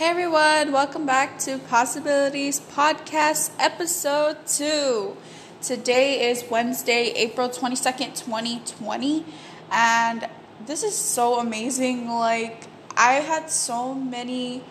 Hey 0.00 0.06
everyone, 0.06 0.72
welcome 0.72 1.04
back 1.04 1.38
to 1.40 1.58
Possibilities 1.58 2.58
Podcast 2.58 3.50
episode 3.58 4.38
2. 4.46 5.14
Today 5.60 6.30
is 6.30 6.42
Wednesday, 6.50 7.12
April 7.16 7.50
22nd, 7.50 8.18
2020, 8.18 9.26
and 9.70 10.26
this 10.64 10.82
is 10.82 10.96
so 10.96 11.38
amazing. 11.38 12.08
Like, 12.08 12.64
I 12.96 13.16
had 13.16 13.50
so 13.50 13.92
many 13.92 14.62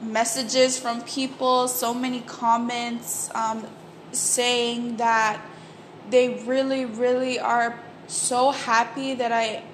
messages 0.00 0.78
from 0.78 1.02
people, 1.02 1.66
so 1.66 1.92
many 1.92 2.20
comments 2.20 3.34
um, 3.34 3.66
saying 4.12 4.98
that 4.98 5.42
they 6.10 6.44
really, 6.44 6.84
really 6.84 7.40
are 7.40 7.76
so 8.06 8.52
happy 8.52 9.14
that 9.14 9.32
I 9.32 9.64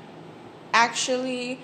actually 0.73 1.61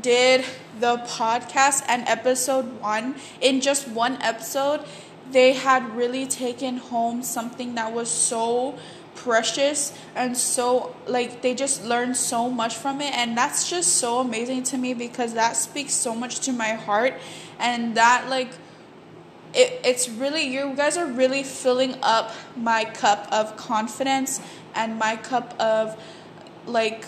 did 0.00 0.44
the 0.80 0.98
podcast 0.98 1.84
and 1.88 2.06
episode 2.08 2.80
one, 2.80 3.16
in 3.40 3.60
just 3.60 3.88
one 3.88 4.20
episode, 4.22 4.84
they 5.30 5.52
had 5.52 5.94
really 5.94 6.26
taken 6.26 6.78
home 6.78 7.22
something 7.22 7.74
that 7.74 7.92
was 7.92 8.10
so 8.10 8.78
precious 9.14 9.92
and 10.14 10.36
so 10.36 10.94
like 11.08 11.42
they 11.42 11.52
just 11.52 11.84
learned 11.84 12.16
so 12.16 12.48
much 12.48 12.74
from 12.76 13.00
it. 13.00 13.12
And 13.14 13.36
that's 13.36 13.68
just 13.68 13.96
so 13.96 14.20
amazing 14.20 14.62
to 14.64 14.78
me 14.78 14.94
because 14.94 15.34
that 15.34 15.56
speaks 15.56 15.92
so 15.92 16.14
much 16.14 16.40
to 16.40 16.52
my 16.52 16.74
heart. 16.74 17.14
And 17.58 17.96
that 17.96 18.28
like 18.28 18.50
it, 19.54 19.80
it's 19.84 20.08
really 20.08 20.42
you 20.42 20.74
guys 20.76 20.96
are 20.96 21.06
really 21.06 21.42
filling 21.42 21.96
up 22.02 22.32
my 22.56 22.84
cup 22.84 23.26
of 23.32 23.56
confidence 23.56 24.40
and 24.74 24.98
my 24.98 25.16
cup 25.16 25.58
of 25.60 26.00
like 26.66 27.04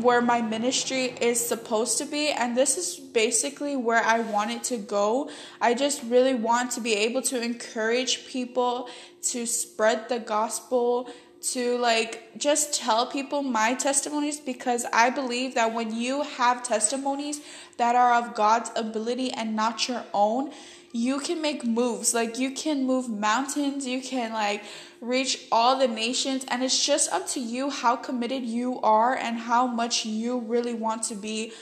where 0.00 0.20
my 0.20 0.40
ministry 0.40 1.14
is 1.20 1.44
supposed 1.44 1.98
to 1.98 2.06
be 2.06 2.28
and 2.28 2.56
this 2.56 2.76
is 2.76 2.96
basically 2.98 3.76
where 3.76 4.02
I 4.02 4.20
want 4.20 4.50
it 4.50 4.64
to 4.64 4.76
go. 4.78 5.30
I 5.60 5.74
just 5.74 6.02
really 6.04 6.34
want 6.34 6.70
to 6.72 6.80
be 6.80 6.94
able 6.94 7.22
to 7.22 7.42
encourage 7.42 8.26
people 8.26 8.88
to 9.24 9.46
spread 9.46 10.08
the 10.08 10.18
gospel 10.18 11.08
to 11.52 11.76
like 11.76 12.38
just 12.38 12.72
tell 12.72 13.06
people 13.06 13.42
my 13.42 13.74
testimonies 13.74 14.40
because 14.40 14.86
I 14.92 15.10
believe 15.10 15.54
that 15.54 15.74
when 15.74 15.94
you 15.94 16.22
have 16.22 16.62
testimonies 16.62 17.42
that 17.76 17.94
are 17.94 18.14
of 18.14 18.34
God's 18.34 18.70
ability 18.76 19.30
and 19.32 19.54
not 19.54 19.86
your 19.86 20.04
own, 20.14 20.52
you 20.94 21.18
can 21.18 21.42
make 21.42 21.64
moves. 21.64 22.14
Like 22.14 22.38
you 22.38 22.52
can 22.52 22.86
move 22.86 23.08
mountains, 23.08 23.84
you 23.84 24.00
can 24.00 24.32
like 24.32 24.62
reach 25.00 25.40
all 25.50 25.76
the 25.76 25.88
nations, 25.88 26.46
and 26.48 26.62
it's 26.62 26.86
just 26.86 27.12
up 27.12 27.26
to 27.30 27.40
you 27.40 27.68
how 27.68 27.96
committed 27.96 28.44
you 28.44 28.80
are 28.80 29.12
and 29.14 29.36
how 29.36 29.66
much 29.66 30.06
you 30.06 30.38
really 30.38 30.72
want 30.72 31.02
to 31.04 31.16
be 31.16 31.52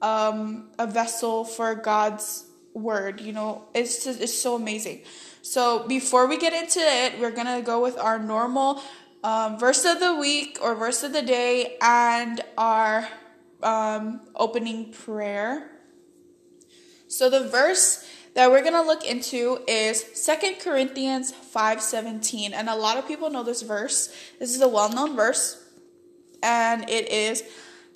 um, 0.00 0.70
a 0.78 0.86
vessel 0.86 1.44
for 1.44 1.74
God's 1.74 2.46
word. 2.72 3.20
You 3.20 3.34
know, 3.34 3.64
it's 3.74 4.04
just, 4.04 4.22
it's 4.22 4.36
so 4.36 4.56
amazing. 4.56 5.02
So 5.42 5.86
before 5.86 6.26
we 6.26 6.38
get 6.38 6.54
into 6.54 6.80
it, 6.80 7.20
we're 7.20 7.30
gonna 7.30 7.60
go 7.60 7.82
with 7.82 7.98
our 7.98 8.18
normal 8.18 8.82
um, 9.22 9.58
verse 9.58 9.84
of 9.84 10.00
the 10.00 10.14
week 10.14 10.58
or 10.62 10.74
verse 10.74 11.02
of 11.02 11.12
the 11.12 11.22
day 11.22 11.76
and 11.82 12.40
our 12.56 13.06
um, 13.62 14.22
opening 14.34 14.92
prayer. 14.92 15.70
So 17.06 17.28
the 17.28 17.46
verse 17.46 18.08
that 18.34 18.50
we're 18.50 18.62
going 18.62 18.72
to 18.72 18.82
look 18.82 19.04
into 19.04 19.60
is 19.68 20.04
Second 20.14 20.58
Corinthians 20.60 21.32
5:17 21.32 22.52
and 22.52 22.68
a 22.68 22.74
lot 22.74 22.96
of 22.96 23.06
people 23.06 23.30
know 23.30 23.42
this 23.42 23.62
verse. 23.62 24.14
This 24.38 24.54
is 24.54 24.60
a 24.60 24.68
well-known 24.68 25.16
verse 25.16 25.62
and 26.42 26.88
it 26.88 27.10
is 27.10 27.44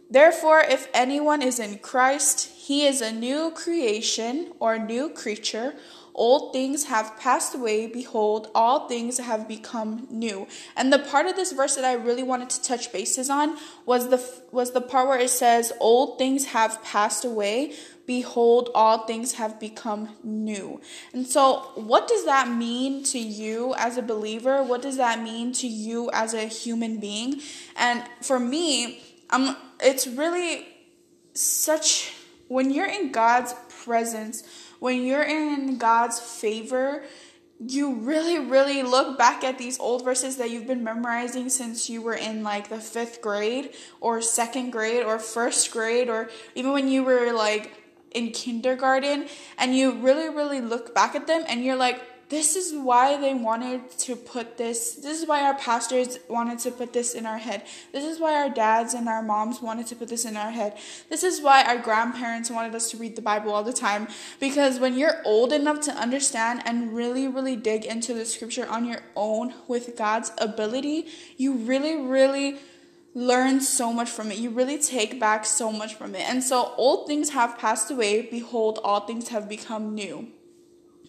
Therefore 0.09 0.61
if 0.61 0.89
anyone 0.95 1.42
is 1.42 1.59
in 1.59 1.79
Christ, 1.79 2.53
he 2.57 2.87
is 2.87 3.01
a 3.01 3.12
new 3.12 3.51
creation 3.51 4.53
or 4.61 4.79
new 4.79 5.09
creature. 5.09 5.75
Old 6.14 6.53
things 6.53 6.84
have 6.84 7.19
passed 7.19 7.55
away. 7.55 7.87
Behold, 7.87 8.51
all 8.55 8.89
things 8.89 9.19
have 9.19 9.47
become 9.47 10.07
new. 10.11 10.46
And 10.75 10.91
the 10.91 10.98
part 10.98 11.27
of 11.27 11.36
this 11.36 11.52
verse 11.52 11.75
that 11.75 11.85
I 11.85 11.92
really 11.92 12.23
wanted 12.23 12.48
to 12.51 12.63
touch 12.63 12.91
bases 12.91 13.29
on 13.29 13.58
was 13.85 14.08
the 14.08 14.23
was 14.51 14.70
the 14.70 14.80
part 14.80 15.08
where 15.08 15.19
it 15.19 15.29
says, 15.29 15.73
"Old 15.79 16.19
things 16.19 16.46
have 16.46 16.83
passed 16.83 17.25
away. 17.25 17.75
Behold, 18.06 18.70
all 18.74 19.06
things 19.06 19.33
have 19.34 19.58
become 19.61 20.17
new." 20.22 20.80
And 21.12 21.27
so, 21.27 21.70
what 21.74 22.08
does 22.08 22.24
that 22.24 22.48
mean 22.48 23.02
to 23.05 23.18
you 23.18 23.74
as 23.77 23.96
a 23.96 24.02
believer? 24.02 24.62
What 24.62 24.83
does 24.83 24.96
that 24.96 25.22
mean 25.22 25.52
to 25.55 25.67
you 25.67 26.11
as 26.12 26.34
a 26.34 26.45
human 26.45 26.98
being? 26.98 27.40
And 27.77 28.05
for 28.22 28.39
me, 28.39 29.02
I'm. 29.30 29.56
It's 29.80 30.06
really 30.06 30.66
such 31.34 32.14
when 32.48 32.70
you're 32.70 32.86
in 32.86 33.12
God's 33.12 33.55
presence 33.84 34.42
when 34.78 35.05
you're 35.05 35.22
in 35.22 35.78
God's 35.78 36.18
favor, 36.20 37.05
you 37.58 37.95
really, 37.95 38.39
really 38.39 38.83
look 38.83 39.16
back 39.16 39.42
at 39.42 39.58
these 39.58 39.80
old 39.80 40.05
verses 40.05 40.36
that 40.36 40.50
you've 40.50 40.66
been 40.66 40.84
memorizing 40.84 41.48
since 41.48 41.89
you 41.89 42.02
were 42.02 42.14
in 42.14 42.42
like 42.42 42.68
the 42.68 42.78
fifth 42.78 43.22
grade 43.22 43.70
or 44.00 44.20
second 44.20 44.70
grade 44.70 45.02
or 45.02 45.18
first 45.18 45.70
grade 45.70 46.11
or 46.11 46.28
even 46.55 46.72
when 46.72 46.89
you 46.89 47.02
were 47.02 47.33
like 47.33 47.72
in 48.16 48.30
kindergarten 48.30 49.28
and 49.58 49.77
you 49.77 49.92
really, 49.92 50.28
really 50.28 50.60
look 50.60 50.94
back 50.94 51.14
at 51.14 51.27
them 51.27 51.44
and 51.48 51.62
you're 51.62 51.77
like, 51.77 52.02
this 52.28 52.56
is 52.56 52.74
why 52.74 53.16
they 53.20 53.34
wanted 53.34 53.88
to 53.90 54.16
put 54.16 54.56
this 54.56 54.96
this 54.96 55.20
is 55.20 55.28
why 55.28 55.42
our 55.42 55.54
pastors 55.54 56.18
wanted 56.28 56.58
to 56.58 56.72
put 56.72 56.92
this 56.92 57.14
in 57.14 57.24
our 57.24 57.38
head. 57.38 57.62
This 57.92 58.04
is 58.04 58.18
why 58.18 58.34
our 58.34 58.50
dads 58.50 58.94
and 58.94 59.08
our 59.08 59.22
moms 59.22 59.62
wanted 59.62 59.86
to 59.88 59.96
put 59.96 60.08
this 60.08 60.24
in 60.24 60.36
our 60.36 60.50
head. 60.50 60.77
This 61.08 61.22
is 61.22 61.40
why 61.40 61.62
our 61.62 61.78
grandparents 61.78 62.50
wanted 62.50 62.74
us 62.74 62.90
to 62.90 62.96
read 62.96 63.14
the 63.14 63.22
bible 63.22 63.52
all 63.52 63.62
the 63.62 63.72
time. 63.72 64.08
Because 64.40 64.80
when 64.80 64.98
you're 64.98 65.22
old 65.24 65.52
enough 65.52 65.80
to 65.83 65.92
understand 65.92 66.62
and 66.66 66.96
really 66.96 67.28
really 67.28 67.54
dig 67.54 67.84
into 67.84 68.12
the 68.12 68.24
scripture 68.24 68.66
on 68.66 68.84
your 68.84 69.02
own 69.14 69.54
with 69.68 69.96
god's 69.96 70.33
ability 70.38 71.06
you 71.36 71.54
really 71.54 71.96
really 71.96 72.58
learn 73.16 73.60
so 73.60 73.92
much 73.92 74.10
from 74.10 74.30
it. 74.30 74.38
You 74.38 74.50
really 74.50 74.78
take 74.78 75.18
back 75.18 75.44
so 75.44 75.72
much 75.72 75.94
from 75.94 76.14
it. 76.14 76.28
And 76.28 76.44
so 76.44 76.72
old 76.77 77.08
things 77.08 77.30
have 77.30 77.58
passed 77.58 77.90
away. 77.90 78.28
Behold, 78.30 78.78
all 78.84 79.00
things 79.00 79.30
have 79.30 79.48
become 79.48 79.94
new 79.94 80.28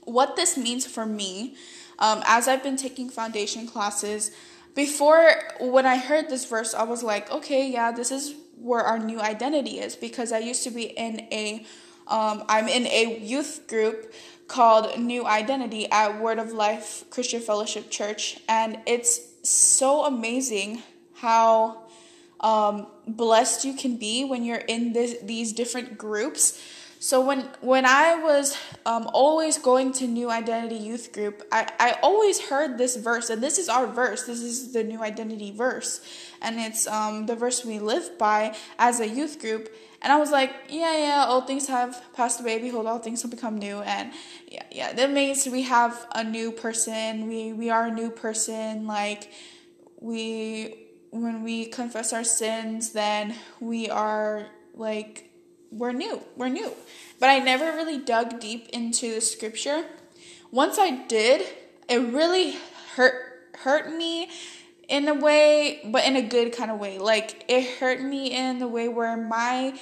what 0.07 0.38
this 0.38 0.57
means 0.57 0.85
for 0.85 1.06
me 1.06 1.56
um, 2.00 2.23
as 2.25 2.47
I've 2.47 2.63
been 2.63 2.78
taking 2.78 3.09
foundation 3.09 3.68
classes. 3.68 4.31
Before, 4.73 5.31
when 5.59 5.85
I 5.85 5.97
heard 5.97 6.29
this 6.29 6.45
verse, 6.45 6.73
I 6.73 6.84
was 6.84 7.03
like, 7.03 7.29
okay, 7.31 7.69
yeah, 7.69 7.91
this 7.91 8.09
is 8.09 8.34
where 8.56 8.81
our 8.81 8.97
new 8.97 9.19
identity 9.19 9.79
is 9.79 9.95
because 9.95 10.31
I 10.31 10.39
used 10.39 10.63
to 10.63 10.72
be 10.72 10.84
in 10.84 11.28
a, 11.31 11.66
um, 12.07 12.44
I'm 12.47 12.69
in 12.69 12.88
a 12.88 13.19
youth 13.19 13.68
group 13.68 14.13
called 14.47 14.97
New 14.97 15.25
Identity 15.25 15.91
at 15.91 16.22
Word 16.22 16.39
of 16.39 16.53
Life 16.53 17.03
Christian 17.09 17.41
Fellowship 17.41 17.91
Church, 17.91 18.39
and 18.47 18.79
it's 18.85 19.19
so 19.44 20.06
amazing 20.06 20.81
how 21.16 21.87
um, 22.40 22.88
blessed 23.08 23.66
you 23.66 23.74
can 23.74 23.98
be 23.98 24.24
when 24.25 24.44
you're 24.44 24.58
in 24.58 24.94
this, 24.94 25.16
these 25.22 25.53
different 25.53 25.98
groups 25.98 26.62
so 27.00 27.22
when 27.22 27.42
when 27.62 27.86
I 27.86 28.16
was 28.16 28.58
um, 28.86 29.08
always 29.14 29.59
going 29.59 29.94
to 29.94 30.08
New 30.08 30.31
Identity 30.31 30.78
Youth 30.78 31.14
Group, 31.14 31.44
I, 31.52 31.68
I 31.80 31.98
always 32.02 32.42
heard 32.50 32.78
this 32.78 32.96
verse, 32.96 33.30
and 33.30 33.42
this 33.42 33.59
is 33.59 33.70
our 33.70 33.86
verse. 33.86 34.25
This 34.25 34.42
is 34.42 34.74
the 34.74 34.84
New 34.84 35.03
Identity 35.03 35.52
verse, 35.52 36.02
and 36.42 36.59
it's 36.59 36.88
um, 36.88 37.28
the 37.28 37.36
verse 37.36 37.64
we 37.64 37.78
live 37.78 38.18
by 38.18 38.56
as 38.80 39.00
a 39.00 39.08
youth 39.08 39.40
group. 39.40 39.74
And 40.02 40.12
I 40.12 40.18
was 40.18 40.31
like, 40.31 40.54
yeah, 40.69 40.98
yeah, 40.98 41.25
old 41.28 41.46
things 41.46 41.68
have 41.68 42.02
passed 42.14 42.40
away. 42.40 42.59
Behold, 42.59 42.88
all 42.88 43.00
things 43.00 43.22
have 43.22 43.31
become 43.31 43.58
new. 43.58 43.81
And 43.81 44.12
yeah, 44.48 44.64
yeah, 44.72 44.94
that 44.94 45.12
means 45.12 45.48
we 45.48 45.64
have 45.64 46.08
a 46.16 46.24
new 46.24 46.52
person. 46.52 47.28
We 47.28 47.54
we 47.54 47.69
are 47.69 47.86
a 47.86 47.92
new 47.92 48.09
person. 48.09 48.88
Like 48.88 49.31
we 50.00 50.87
when 51.12 51.44
we 51.44 51.66
confess 51.66 52.13
our 52.13 52.23
sins, 52.23 52.91
then 52.91 53.35
we 53.59 53.90
are 53.90 54.47
like 54.73 55.28
we're 55.72 55.91
new. 55.91 56.22
We're 56.35 56.50
new. 56.50 56.72
But 57.19 57.29
I 57.29 57.39
never 57.39 57.65
really 57.65 57.98
dug 57.98 58.39
deep 58.39 58.69
into 58.69 59.15
the 59.15 59.21
scripture. 59.21 59.86
Once 60.51 60.77
I 60.80 61.06
did, 61.07 61.45
it 61.89 61.98
really 61.98 62.57
hurt 62.95 63.24
hurt 63.59 63.92
me 63.92 64.30
in 64.88 65.07
a 65.07 65.13
way, 65.13 65.81
but 65.86 66.06
in 66.06 66.15
a 66.15 66.21
good 66.21 66.54
kind 66.54 66.71
of 66.71 66.80
way. 66.80 67.00
Like 67.00 67.44
it 67.48 67.80
hurt 67.80 68.01
me 68.01 68.31
in 68.31 68.60
the 68.60 68.68
way 68.68 68.88
where 68.88 69.18
my 69.18 69.77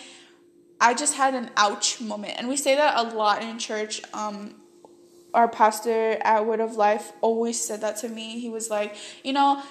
I 0.80 0.94
just 0.94 1.16
had 1.16 1.33
an 1.33 1.51
ouch 1.56 2.01
moment. 2.01 2.33
And 2.38 2.48
we 2.48 2.57
say 2.57 2.75
that 2.75 2.98
a 2.98 3.16
lot 3.16 3.42
in 3.42 3.60
church. 3.60 4.01
Um 4.13 4.56
our 5.33 5.50
pastor 5.50 6.18
at 6.21 6.45
Word 6.45 6.62
of 6.62 6.75
Life 6.78 7.12
always 7.19 7.60
said 7.60 7.81
that 7.81 7.98
to 7.98 8.10
me. 8.10 8.39
He 8.39 8.50
was 8.50 8.69
like, 8.69 8.95
you 9.21 9.33
know, 9.33 9.62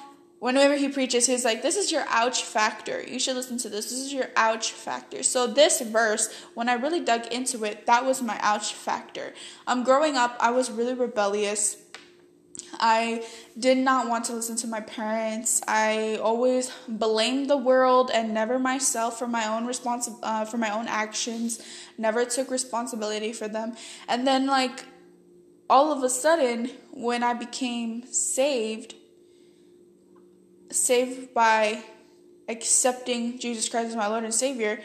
whenever 0.44 0.76
he 0.76 0.90
preaches, 0.90 1.26
he's 1.26 1.42
like, 1.42 1.62
This 1.62 1.74
is 1.74 1.90
your 1.90 2.04
ouch 2.10 2.44
factor. 2.44 3.02
You 3.02 3.18
should 3.18 3.34
listen 3.34 3.56
to 3.58 3.70
this. 3.70 3.86
This 3.86 3.98
is 3.98 4.12
your 4.12 4.28
ouch 4.36 4.72
factor. 4.72 5.22
So, 5.22 5.46
this 5.46 5.80
verse, 5.80 6.30
when 6.52 6.68
I 6.68 6.74
really 6.74 7.00
dug 7.00 7.26
into 7.32 7.64
it, 7.64 7.86
that 7.86 8.04
was 8.04 8.20
my 8.20 8.38
ouch 8.42 8.74
factor. 8.74 9.32
Um, 9.66 9.84
growing 9.84 10.16
up, 10.16 10.36
I 10.38 10.50
was 10.50 10.70
really 10.70 10.92
rebellious. 10.92 11.78
I 12.74 13.24
did 13.58 13.78
not 13.78 14.08
want 14.08 14.26
to 14.26 14.34
listen 14.34 14.56
to 14.56 14.66
my 14.66 14.80
parents. 14.80 15.62
I 15.66 16.18
always 16.22 16.70
blamed 16.88 17.48
the 17.48 17.56
world 17.56 18.10
and 18.12 18.34
never 18.34 18.58
myself 18.58 19.18
for 19.18 19.26
my 19.26 19.46
own 19.46 19.66
responsi- 19.66 20.18
uh, 20.22 20.44
for 20.44 20.58
my 20.58 20.68
own 20.68 20.88
actions. 20.88 21.62
Never 21.96 22.26
took 22.26 22.50
responsibility 22.50 23.32
for 23.32 23.48
them. 23.48 23.76
And 24.08 24.26
then 24.26 24.46
like 24.46 24.84
all 25.70 25.90
of 25.90 26.02
a 26.02 26.10
sudden 26.10 26.70
when 26.92 27.22
I 27.22 27.32
became 27.32 28.06
saved, 28.12 28.94
saved 30.74 31.32
by 31.34 31.82
accepting 32.48 33.38
Jesus 33.38 33.68
Christ 33.68 33.90
as 33.90 33.96
my 33.96 34.06
Lord 34.06 34.24
and 34.24 34.34
Savior, 34.34 34.80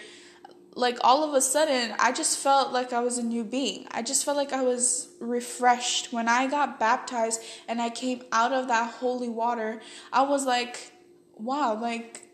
like 0.75 0.97
all 1.01 1.27
of 1.27 1.33
a 1.33 1.41
sudden 1.41 1.93
I 1.99 2.11
just 2.11 2.37
felt 2.37 2.71
like 2.71 2.93
I 2.93 2.99
was 3.01 3.17
a 3.17 3.23
new 3.23 3.43
being. 3.43 3.87
I 3.91 4.01
just 4.01 4.23
felt 4.23 4.37
like 4.37 4.53
I 4.53 4.61
was 4.61 5.09
refreshed 5.19 6.13
when 6.13 6.29
I 6.29 6.47
got 6.47 6.79
baptized 6.79 7.41
and 7.67 7.81
I 7.81 7.89
came 7.89 8.23
out 8.31 8.53
of 8.53 8.67
that 8.67 8.93
holy 8.95 9.29
water. 9.29 9.81
I 10.13 10.21
was 10.21 10.45
like, 10.45 10.91
wow, 11.35 11.79
like 11.79 12.27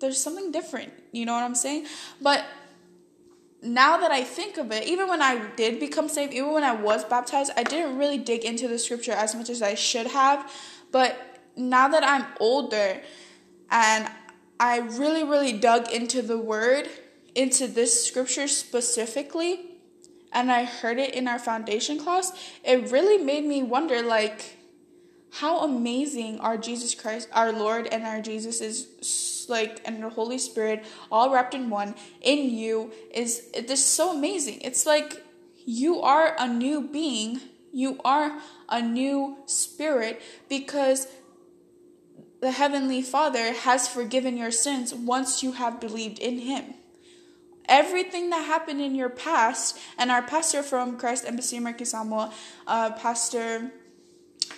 there's 0.00 0.18
something 0.18 0.50
different. 0.50 0.92
You 1.12 1.26
know 1.26 1.34
what 1.34 1.44
I'm 1.44 1.54
saying? 1.54 1.86
But 2.20 2.44
now 3.62 3.98
that 3.98 4.10
I 4.10 4.24
think 4.24 4.56
of 4.56 4.72
it, 4.72 4.86
even 4.86 5.08
when 5.08 5.22
I 5.22 5.46
did 5.56 5.78
become 5.80 6.08
saved, 6.08 6.32
even 6.32 6.52
when 6.52 6.64
I 6.64 6.74
was 6.74 7.04
baptized, 7.04 7.52
I 7.56 7.62
didn't 7.62 7.98
really 7.98 8.18
dig 8.18 8.44
into 8.44 8.68
the 8.68 8.78
scripture 8.78 9.12
as 9.12 9.34
much 9.34 9.50
as 9.50 9.62
I 9.62 9.74
should 9.74 10.06
have. 10.08 10.50
But 10.90 11.29
now 11.56 11.88
that 11.88 12.04
I'm 12.04 12.26
older 12.38 13.00
and 13.70 14.10
I 14.58 14.78
really, 14.78 15.24
really 15.24 15.52
dug 15.52 15.90
into 15.90 16.22
the 16.22 16.38
word, 16.38 16.88
into 17.34 17.66
this 17.66 18.06
scripture 18.06 18.48
specifically, 18.48 19.70
and 20.32 20.52
I 20.52 20.64
heard 20.64 20.98
it 20.98 21.14
in 21.14 21.26
our 21.26 21.38
foundation 21.38 21.98
class, 21.98 22.32
it 22.64 22.90
really 22.90 23.22
made 23.22 23.44
me 23.44 23.62
wonder 23.62 24.02
like 24.02 24.56
how 25.32 25.60
amazing 25.60 26.40
our 26.40 26.56
Jesus 26.56 26.94
Christ, 26.94 27.28
our 27.32 27.52
Lord 27.52 27.86
and 27.86 28.04
our 28.04 28.20
Jesus 28.20 28.60
is 28.60 29.46
like 29.48 29.80
and 29.84 30.02
the 30.02 30.10
Holy 30.10 30.38
Spirit 30.38 30.84
all 31.10 31.32
wrapped 31.32 31.54
in 31.54 31.70
one 31.70 31.94
in 32.20 32.50
you 32.50 32.92
is 33.12 33.50
this 33.52 33.84
so 33.84 34.16
amazing. 34.16 34.60
It's 34.60 34.86
like 34.86 35.24
you 35.64 36.00
are 36.00 36.36
a 36.38 36.48
new 36.48 36.88
being, 36.88 37.40
you 37.72 38.00
are 38.04 38.40
a 38.68 38.80
new 38.80 39.38
spirit 39.46 40.20
because 40.48 41.08
the 42.40 42.52
heavenly 42.52 43.02
Father 43.02 43.52
has 43.52 43.88
forgiven 43.88 44.36
your 44.36 44.50
sins 44.50 44.94
once 44.94 45.42
you 45.42 45.52
have 45.52 45.80
believed 45.80 46.18
in 46.18 46.38
him 46.38 46.74
everything 47.70 48.28
that 48.30 48.44
happened 48.44 48.80
in 48.82 48.94
your 48.94 49.08
past. 49.08 49.78
And 49.96 50.10
our 50.10 50.20
pastor 50.20 50.62
from 50.62 50.98
Christ 50.98 51.24
Embassy 51.26 51.56
American 51.56 51.86
Samoa, 51.86 52.34
uh, 52.66 52.90
Pastor 52.90 53.70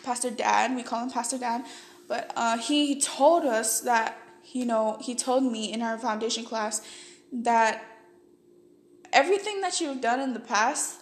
Pastor 0.02 0.31
Dan, 0.31 0.75
we 0.75 0.82
call 0.82 1.05
him 1.05 1.11
Pastor 1.11 1.38
Dan, 1.38 1.64
but 2.08 2.32
uh, 2.34 2.58
he 2.58 3.00
told 3.00 3.44
us 3.44 3.82
that 3.82 4.19
you 4.52 4.64
know 4.64 4.99
he 5.00 5.14
told 5.14 5.44
me 5.44 5.73
in 5.73 5.82
our 5.82 5.99
foundation 5.99 6.44
class 6.44 6.81
that 7.31 7.84
everything 9.12 9.61
that 9.61 9.81
you've 9.81 10.00
done 10.00 10.19
in 10.19 10.32
the 10.32 10.40
past 10.40 11.00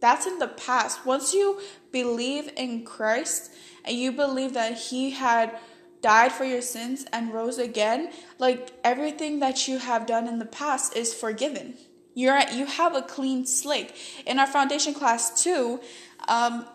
that's 0.00 0.26
in 0.26 0.38
the 0.40 0.48
past 0.48 1.06
once 1.06 1.32
you 1.32 1.60
believe 1.92 2.50
in 2.56 2.84
christ 2.84 3.52
and 3.84 3.96
you 3.96 4.10
believe 4.10 4.54
that 4.54 4.76
he 4.76 5.10
had 5.10 5.56
died 6.02 6.32
for 6.32 6.44
your 6.44 6.60
sins 6.60 7.06
and 7.12 7.32
rose 7.32 7.58
again, 7.58 8.10
like 8.38 8.72
everything 8.84 9.40
that 9.40 9.68
you 9.68 9.78
have 9.78 10.06
done 10.06 10.26
in 10.26 10.38
the 10.38 10.44
past 10.44 10.96
is 10.96 11.14
forgiven. 11.14 11.74
You're 12.14 12.40
you 12.50 12.66
have 12.66 12.94
a 12.94 13.02
clean 13.02 13.46
slate. 13.46 13.92
In 14.26 14.38
our 14.38 14.46
foundation 14.46 14.92
class 14.92 15.42
too, 15.42 15.80
um, 16.28 16.66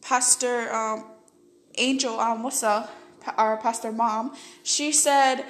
Pastor 0.00 0.72
um, 0.72 1.06
Angel 1.76 2.14
Almosa, 2.14 2.88
our 3.36 3.56
pastor 3.56 3.90
mom, 3.90 4.36
she 4.62 4.92
said 4.92 5.44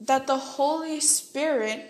that 0.00 0.26
the 0.26 0.36
Holy 0.36 1.00
Spirit, 1.00 1.84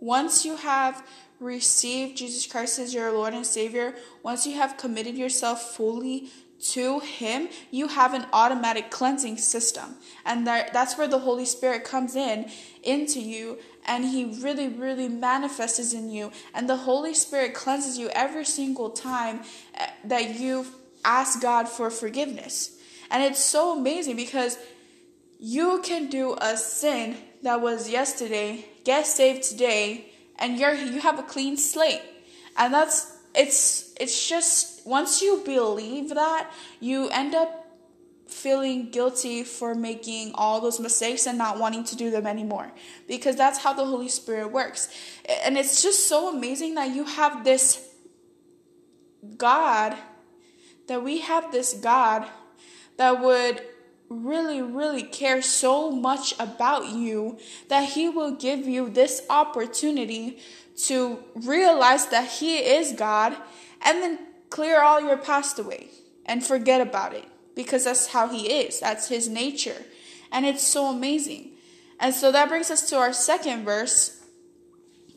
once 0.00 0.44
you 0.44 0.56
have 0.56 1.06
received 1.38 2.16
Jesus 2.16 2.46
Christ 2.46 2.78
as 2.78 2.94
your 2.94 3.12
Lord 3.12 3.34
and 3.34 3.46
Savior, 3.46 3.94
once 4.22 4.46
you 4.46 4.54
have 4.54 4.76
committed 4.76 5.16
yourself 5.16 5.74
fully 5.76 6.30
to 6.62 7.00
Him, 7.00 7.48
you 7.70 7.88
have 7.88 8.14
an 8.14 8.26
automatic 8.32 8.90
cleansing 8.90 9.38
system. 9.38 9.96
And 10.24 10.46
that, 10.46 10.72
that's 10.72 10.96
where 10.96 11.08
the 11.08 11.18
Holy 11.18 11.44
Spirit 11.44 11.84
comes 11.84 12.16
in 12.16 12.50
into 12.82 13.20
you 13.20 13.58
and 13.86 14.04
He 14.04 14.24
really, 14.40 14.68
really 14.68 15.08
manifests 15.08 15.92
in 15.92 16.10
you. 16.10 16.30
And 16.54 16.68
the 16.68 16.76
Holy 16.76 17.14
Spirit 17.14 17.54
cleanses 17.54 17.98
you 17.98 18.08
every 18.10 18.44
single 18.44 18.90
time 18.90 19.40
eh, 19.74 19.90
that 20.04 20.38
you 20.38 20.66
ask 21.04 21.42
God 21.42 21.68
for 21.68 21.90
forgiveness. 21.90 22.78
And 23.10 23.22
it's 23.22 23.42
so 23.42 23.76
amazing 23.76 24.16
because 24.16 24.56
you 25.38 25.80
can 25.82 26.08
do 26.08 26.36
a 26.40 26.56
sin 26.56 27.16
that 27.42 27.60
was 27.60 27.90
yesterday, 27.90 28.64
get 28.84 29.06
saved 29.06 29.42
today, 29.42 30.12
and 30.38 30.58
you're 30.58 30.74
you 30.74 31.00
have 31.00 31.18
a 31.18 31.24
clean 31.24 31.56
slate. 31.56 32.00
And 32.56 32.72
that's 32.72 33.11
it's 33.34 33.94
it's 34.00 34.28
just 34.28 34.86
once 34.86 35.22
you 35.22 35.42
believe 35.44 36.10
that, 36.10 36.50
you 36.80 37.08
end 37.10 37.34
up 37.34 37.62
feeling 38.26 38.90
guilty 38.90 39.44
for 39.44 39.74
making 39.74 40.32
all 40.34 40.60
those 40.60 40.80
mistakes 40.80 41.26
and 41.26 41.36
not 41.36 41.58
wanting 41.58 41.84
to 41.84 41.94
do 41.94 42.10
them 42.10 42.26
anymore 42.26 42.72
because 43.06 43.36
that's 43.36 43.58
how 43.58 43.72
the 43.72 43.84
Holy 43.84 44.08
Spirit 44.08 44.50
works. 44.50 44.88
And 45.44 45.58
it's 45.58 45.82
just 45.82 46.08
so 46.08 46.34
amazing 46.34 46.74
that 46.74 46.94
you 46.94 47.04
have 47.04 47.44
this 47.44 47.88
God, 49.36 49.96
that 50.88 51.04
we 51.04 51.20
have 51.20 51.52
this 51.52 51.74
God 51.74 52.26
that 52.96 53.20
would 53.20 53.62
really, 54.12 54.62
really 54.62 55.02
care 55.02 55.42
so 55.42 55.90
much 55.90 56.34
about 56.38 56.88
you 56.88 57.38
that 57.68 57.90
He 57.90 58.08
will 58.08 58.32
give 58.32 58.66
you 58.68 58.88
this 58.88 59.22
opportunity 59.28 60.38
to 60.84 61.18
realize 61.34 62.06
that 62.08 62.28
He 62.28 62.58
is 62.58 62.92
God 62.92 63.36
and 63.80 64.02
then 64.02 64.18
clear 64.50 64.82
all 64.82 65.00
your 65.00 65.16
past 65.16 65.58
away 65.58 65.88
and 66.26 66.44
forget 66.44 66.80
about 66.80 67.14
it 67.14 67.24
because 67.54 67.84
that's 67.84 68.08
how 68.08 68.28
He 68.28 68.52
is, 68.52 68.80
that's 68.80 69.08
His 69.08 69.28
nature. 69.28 69.82
And 70.30 70.46
it's 70.46 70.62
so 70.62 70.86
amazing. 70.86 71.50
And 72.00 72.14
so 72.14 72.32
that 72.32 72.48
brings 72.48 72.70
us 72.70 72.88
to 72.90 72.96
our 72.96 73.12
second 73.12 73.64
verse. 73.64 74.21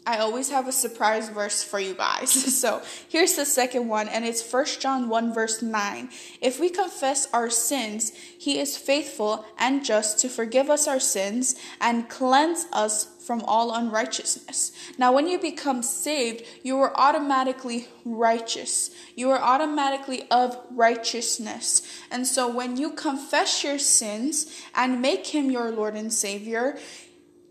I 0.06 0.18
always 0.18 0.50
have 0.52 0.68
a 0.68 0.72
surprise 0.72 1.30
verse 1.30 1.64
for 1.64 1.80
you 1.80 1.94
guys. 1.94 2.34
So 2.66 2.82
here's 3.10 3.36
the 3.36 3.46
second 3.46 3.88
one, 3.88 4.08
and 4.08 4.26
it's 4.26 4.42
1 4.42 4.66
John 4.80 5.10
1, 5.10 5.34
verse 5.34 5.62
9. 5.62 6.10
If 6.42 6.60
we 6.60 6.70
confess 6.70 7.28
our 7.34 7.50
sins, 7.50 8.12
he 8.12 8.60
is 8.60 8.78
faithful 8.78 9.46
and 9.58 9.84
just 9.86 10.20
to 10.20 10.30
forgive 10.30 10.70
us 10.70 10.88
our 10.88 11.00
sins 11.00 11.56
and 11.80 12.10
cleanse 12.10 12.66
us 12.72 13.16
from 13.26 13.42
all 13.42 13.74
unrighteousness. 13.74 14.72
Now, 14.98 15.12
when 15.12 15.28
you 15.28 15.40
become 15.40 15.82
saved, 15.82 16.46
you 16.64 16.78
are 16.80 16.96
automatically 16.96 17.88
righteous. 18.06 18.92
You 19.16 19.32
are 19.32 19.42
automatically 19.42 20.28
of 20.30 20.58
righteousness. 20.72 21.82
And 22.12 22.28
so, 22.28 22.48
when 22.48 22.78
you 22.78 22.92
confess 22.92 23.64
your 23.64 23.80
sins 23.80 24.46
and 24.76 25.02
make 25.02 25.28
Him 25.28 25.50
your 25.50 25.72
Lord 25.72 25.96
and 25.96 26.14
Savior, 26.14 26.78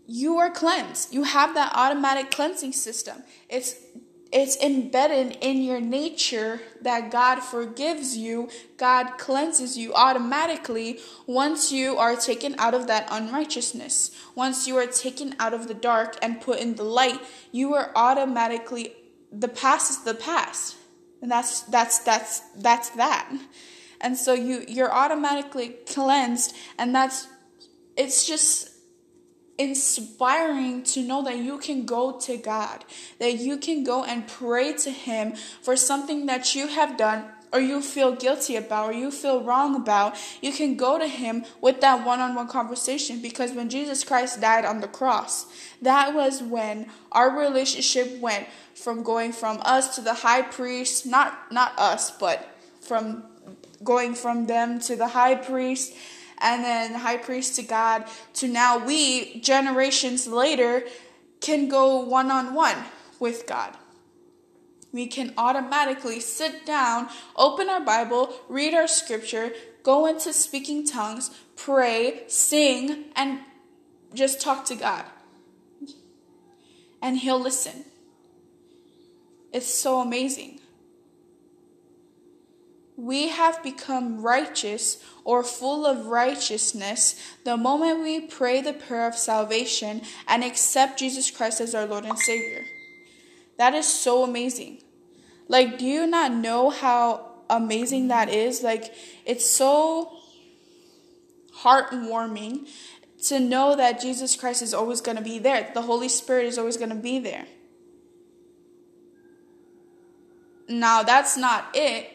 you 0.07 0.37
are 0.37 0.49
cleansed. 0.49 1.13
You 1.13 1.23
have 1.23 1.53
that 1.55 1.71
automatic 1.73 2.31
cleansing 2.31 2.73
system. 2.73 3.23
It's 3.49 3.75
it's 4.31 4.57
embedded 4.57 5.37
in 5.39 5.61
your 5.61 5.79
nature 5.79 6.59
that 6.81 7.09
God 7.09 7.39
forgives 7.39 8.17
you, 8.17 8.49
God 8.75 9.17
cleanses 9.17 9.77
you 9.77 9.93
automatically 9.93 10.99
once 11.25 11.71
you 11.71 11.97
are 11.97 12.17
taken 12.17 12.53
out 12.57 12.73
of 12.73 12.87
that 12.87 13.07
unrighteousness. 13.09 14.11
Once 14.35 14.67
you 14.67 14.75
are 14.75 14.87
taken 14.87 15.35
out 15.39 15.53
of 15.53 15.69
the 15.69 15.73
dark 15.73 16.17
and 16.21 16.41
put 16.41 16.59
in 16.59 16.75
the 16.75 16.83
light, 16.83 17.21
you 17.53 17.75
are 17.75 17.91
automatically 17.95 18.93
the 19.31 19.47
past 19.47 19.91
is 19.91 20.03
the 20.03 20.13
past. 20.13 20.75
And 21.21 21.31
that's 21.31 21.61
that's 21.61 21.99
that's 21.99 22.41
that's 22.57 22.89
that. 22.91 23.31
And 24.01 24.17
so 24.17 24.33
you 24.33 24.65
you're 24.67 24.91
automatically 24.91 25.77
cleansed 25.87 26.53
and 26.77 26.93
that's 26.93 27.27
it's 27.95 28.27
just 28.27 28.74
inspiring 29.57 30.83
to 30.83 31.01
know 31.01 31.23
that 31.23 31.37
you 31.37 31.57
can 31.57 31.85
go 31.85 32.19
to 32.19 32.37
God, 32.37 32.83
that 33.19 33.39
you 33.39 33.57
can 33.57 33.83
go 33.83 34.03
and 34.03 34.27
pray 34.27 34.73
to 34.73 34.91
Him 34.91 35.33
for 35.61 35.75
something 35.75 36.25
that 36.25 36.55
you 36.55 36.67
have 36.67 36.97
done 36.97 37.25
or 37.53 37.61
you 37.61 37.81
feel 37.81 38.13
guilty 38.13 38.57
about 38.57 38.89
or 38.89 38.93
you 38.93 39.09
feel 39.09 39.41
wrong 39.41 39.75
about. 39.75 40.17
You 40.41 40.51
can 40.51 40.75
go 40.75 40.99
to 40.99 41.07
Him 41.07 41.45
with 41.61 41.79
that 41.81 42.05
one 42.05 42.19
on 42.19 42.35
one 42.35 42.49
conversation 42.49 43.21
because 43.21 43.53
when 43.53 43.69
Jesus 43.69 44.03
Christ 44.03 44.41
died 44.41 44.65
on 44.65 44.81
the 44.81 44.89
cross, 44.89 45.45
that 45.81 46.13
was 46.13 46.43
when 46.43 46.87
our 47.13 47.37
relationship 47.39 48.19
went 48.19 48.47
from 48.73 49.03
going 49.03 49.31
from 49.31 49.61
us 49.63 49.95
to 49.95 50.01
the 50.01 50.15
high 50.15 50.41
priest, 50.41 51.05
not, 51.05 51.51
not 51.51 51.73
us, 51.77 52.11
but 52.11 52.49
from 52.81 53.23
going 53.83 54.15
from 54.15 54.47
them 54.47 54.79
to 54.79 54.95
the 54.95 55.07
high 55.07 55.35
priest 55.35 55.93
and 56.39 56.63
then 56.63 56.93
the 56.93 56.99
high 56.99 57.17
priest 57.17 57.55
to 57.55 57.63
God 57.63 58.05
to 58.35 58.47
now 58.47 58.77
we 58.85 59.39
generations 59.39 60.27
later 60.27 60.83
can 61.41 61.67
go 61.69 61.99
one 61.99 62.31
on 62.31 62.53
one 62.53 62.77
with 63.19 63.45
God. 63.47 63.75
we 64.95 65.07
can 65.07 65.33
automatically 65.37 66.21
sit 66.21 66.65
down, 66.65 67.09
open 67.35 67.69
our 67.69 67.81
Bible, 67.81 68.33
read 68.47 68.73
our 68.73 68.87
scripture, 68.87 69.51
go 69.83 70.05
into 70.05 70.31
speaking 70.31 70.87
tongues, 70.87 71.31
pray, 71.57 72.23
sing, 72.27 73.05
and 73.13 73.39
just 74.13 74.39
talk 74.39 74.63
to 74.65 74.75
God. 74.75 75.03
And 77.01 77.17
He'll 77.17 77.39
listen. 77.39 77.83
It's 79.51 79.67
so 79.67 79.99
amazing. 79.99 80.61
We 82.97 83.27
have 83.27 83.61
become 83.61 84.21
righteous 84.21 85.03
or 85.25 85.43
full 85.43 85.85
of 85.85 86.05
righteousness 86.05 87.21
the 87.43 87.57
moment 87.57 88.01
we 88.01 88.21
pray 88.21 88.61
the 88.61 88.73
prayer 88.73 89.07
of 89.07 89.15
salvation 89.15 90.01
and 90.27 90.43
accept 90.43 90.99
Jesus 90.99 91.29
Christ 91.29 91.59
as 91.59 91.75
our 91.75 91.85
Lord 91.85 92.05
and 92.05 92.17
Savior. 92.17 92.63
That 93.57 93.73
is 93.73 93.85
so 93.85 94.23
amazing. 94.23 94.81
Like, 95.47 95.77
do 95.77 95.85
you 95.85 96.07
not 96.07 96.31
know 96.31 96.69
how 96.69 97.31
amazing 97.49 98.07
that 98.07 98.29
is? 98.29 98.63
Like, 98.63 98.93
it's 99.25 99.49
so 99.49 100.11
heartwarming 101.59 102.69
to 103.27 103.39
know 103.39 103.75
that 103.75 103.99
Jesus 103.99 104.35
Christ 104.35 104.61
is 104.61 104.73
always 104.73 105.01
going 105.01 105.17
to 105.17 105.23
be 105.23 105.39
there. 105.39 105.69
The 105.73 105.81
Holy 105.81 106.09
Spirit 106.09 106.45
is 106.45 106.57
always 106.57 106.77
going 106.77 106.89
to 106.89 106.95
be 106.95 107.19
there. 107.19 107.45
Now, 110.67 111.03
that's 111.03 111.37
not 111.37 111.69
it 111.73 112.14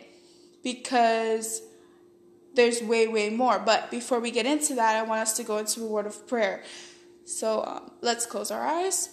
because 0.63 1.63
there's 2.55 2.83
way, 2.83 3.07
way 3.07 3.31
more. 3.31 3.59
But 3.59 3.91
before 3.91 4.21
we 4.21 4.31
get 4.31 4.47
into 4.47 4.75
that, 4.75 4.97
I 4.97 5.03
want 5.03 5.21
us 5.21 5.37
to 5.37 5.43
go 5.43 5.59
into 5.59 5.83
a 5.83 5.87
word 5.87 6.07
of 6.07 6.27
prayer. 6.27 6.63
So 7.25 7.65
um, 7.65 7.93
let's 8.01 8.27
close 8.27 8.51
our 8.51 8.67
eyes. 8.67 9.11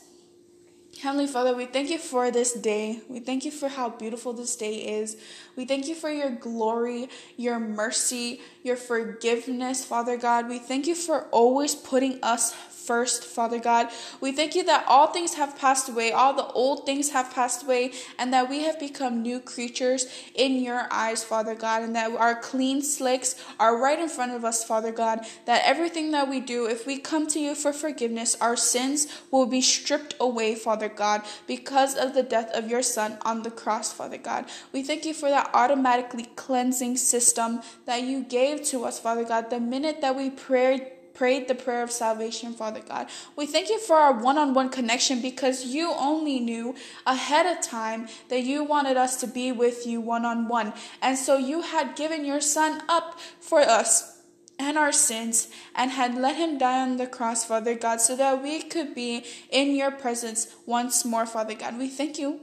Heavenly 1.02 1.28
Father, 1.28 1.56
we 1.56 1.68
thank 1.68 1.92
you 1.92 2.00
for 2.00 2.32
this 2.32 2.54
day. 2.54 3.02
We 3.08 3.20
thank 3.20 3.46
you 3.46 3.52
for 3.52 3.68
how 3.68 3.90
beautiful 3.90 4.34
this 4.34 4.56
day 4.56 4.78
is. 4.78 5.16
We 5.56 5.66
thank 5.66 5.88
you 5.88 5.94
for 5.94 6.10
your 6.10 6.32
glory, 6.32 7.10
your 7.36 7.60
mercy, 7.60 8.42
your 8.64 8.78
forgiveness, 8.78 9.86
Father 9.86 10.18
God. 10.18 10.50
We 10.50 10.58
thank 10.58 10.88
you 10.88 10.96
for 10.96 11.26
always 11.26 11.76
putting 11.76 12.18
us 12.24 12.52
first, 12.88 13.26
Father 13.26 13.60
God. 13.60 13.90
We 14.22 14.32
thank 14.32 14.56
you 14.56 14.64
that 14.64 14.86
all 14.88 15.08
things 15.08 15.34
have 15.34 15.58
passed 15.58 15.90
away, 15.90 16.14
all 16.14 16.34
the 16.34 16.48
old 16.48 16.86
things 16.86 17.12
have 17.12 17.34
passed 17.34 17.64
away, 17.64 17.92
and 18.18 18.34
that 18.34 18.50
we 18.50 18.64
have 18.64 18.80
become 18.80 19.22
new 19.22 19.42
creatures 19.42 20.08
in 20.34 20.64
your 20.64 20.88
eyes, 20.90 21.22
Father 21.22 21.54
God, 21.54 21.84
and 21.84 21.94
that 21.98 22.12
our 22.12 22.36
clean 22.36 22.82
slicks 22.82 23.36
are 23.60 23.78
right 23.78 24.00
in 24.00 24.08
front 24.08 24.32
of 24.32 24.46
us, 24.46 24.64
Father 24.64 24.94
God. 24.94 25.26
That 25.46 25.64
everything 25.66 26.12
that 26.12 26.30
we 26.30 26.40
do, 26.40 26.66
if 26.66 26.88
we 26.88 26.98
come 26.98 27.28
to 27.28 27.40
you 27.40 27.56
for 27.56 27.74
forgiveness, 27.74 28.38
our 28.40 28.56
sins 28.56 29.08
will 29.32 29.46
be 29.46 29.62
stripped 29.62 30.16
away, 30.20 30.56
Father 30.56 30.90
God, 30.90 31.24
because 31.46 31.94
of 31.96 32.14
the 32.14 32.24
death 32.24 32.52
of 32.54 32.70
your 32.70 32.82
Son 32.82 33.18
on 33.24 33.44
the 33.44 33.52
cross, 33.52 33.92
Father 33.92 34.18
God. 34.18 34.46
We 34.72 34.82
thank 34.82 35.04
you 35.06 35.14
for 35.14 35.30
that 35.30 35.50
automatically 35.54 36.30
cleansing 36.38 36.96
system 36.96 37.62
that 37.86 38.04
you 38.04 38.24
gave 38.24 38.64
to 38.68 38.86
us, 38.86 38.98
Father 38.98 39.26
God, 39.26 39.50
the 39.50 39.60
minute 39.60 40.00
that 40.00 40.16
we 40.16 40.30
prayed 40.30 40.92
prayed 41.18 41.48
the 41.48 41.56
prayer 41.56 41.84
of 41.84 41.92
salvation, 41.92 42.54
Father 42.54 42.80
God. 42.80 43.08
We 43.36 43.48
thank 43.48 43.70
you 43.70 43.80
for 43.80 43.96
our 43.96 44.14
one 44.14 44.38
on 44.38 44.54
one 44.54 44.70
connection 44.70 45.22
because 45.22 45.66
you 45.66 45.92
only 45.92 46.40
knew 46.40 46.76
ahead 47.06 47.46
of 47.46 47.64
time 47.64 48.08
that 48.30 48.44
you 48.44 48.64
wanted 48.64 48.98
us 48.98 49.20
to 49.22 49.28
be 49.28 49.52
with 49.52 49.88
you 49.88 50.00
one 50.00 50.26
on 50.26 50.48
one. 50.48 50.74
And 51.02 51.18
so 51.18 51.38
you 51.38 51.62
had 51.62 51.96
given 51.96 52.24
your 52.24 52.42
Son 52.42 52.84
up 52.88 53.20
for 53.40 53.60
us 53.60 54.22
and 54.60 54.78
our 54.78 54.92
sins 54.92 55.48
and 55.76 55.92
had 55.92 56.16
let 56.16 56.36
him 56.36 56.58
die 56.58 56.82
on 56.82 56.98
the 56.98 57.08
cross, 57.08 57.46
Father 57.46 57.76
God, 57.76 58.00
so 58.00 58.16
that 58.16 58.42
we 58.42 58.62
could 58.62 58.94
be 58.94 59.26
in 59.50 59.76
your 59.76 59.92
presence 59.92 60.56
once 60.66 61.04
more, 61.04 61.26
Father 61.26 61.56
God. 61.56 61.78
We 61.78 61.90
thank 61.90 62.20
you 62.20 62.42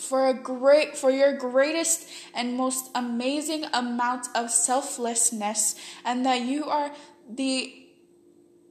for 0.00 0.28
a 0.28 0.34
great 0.34 0.96
for 0.96 1.10
your 1.10 1.36
greatest 1.36 2.08
and 2.34 2.56
most 2.56 2.90
amazing 2.94 3.64
amount 3.72 4.26
of 4.34 4.50
selflessness 4.50 5.74
and 6.04 6.24
that 6.24 6.40
you 6.42 6.64
are 6.64 6.90
the 7.28 7.87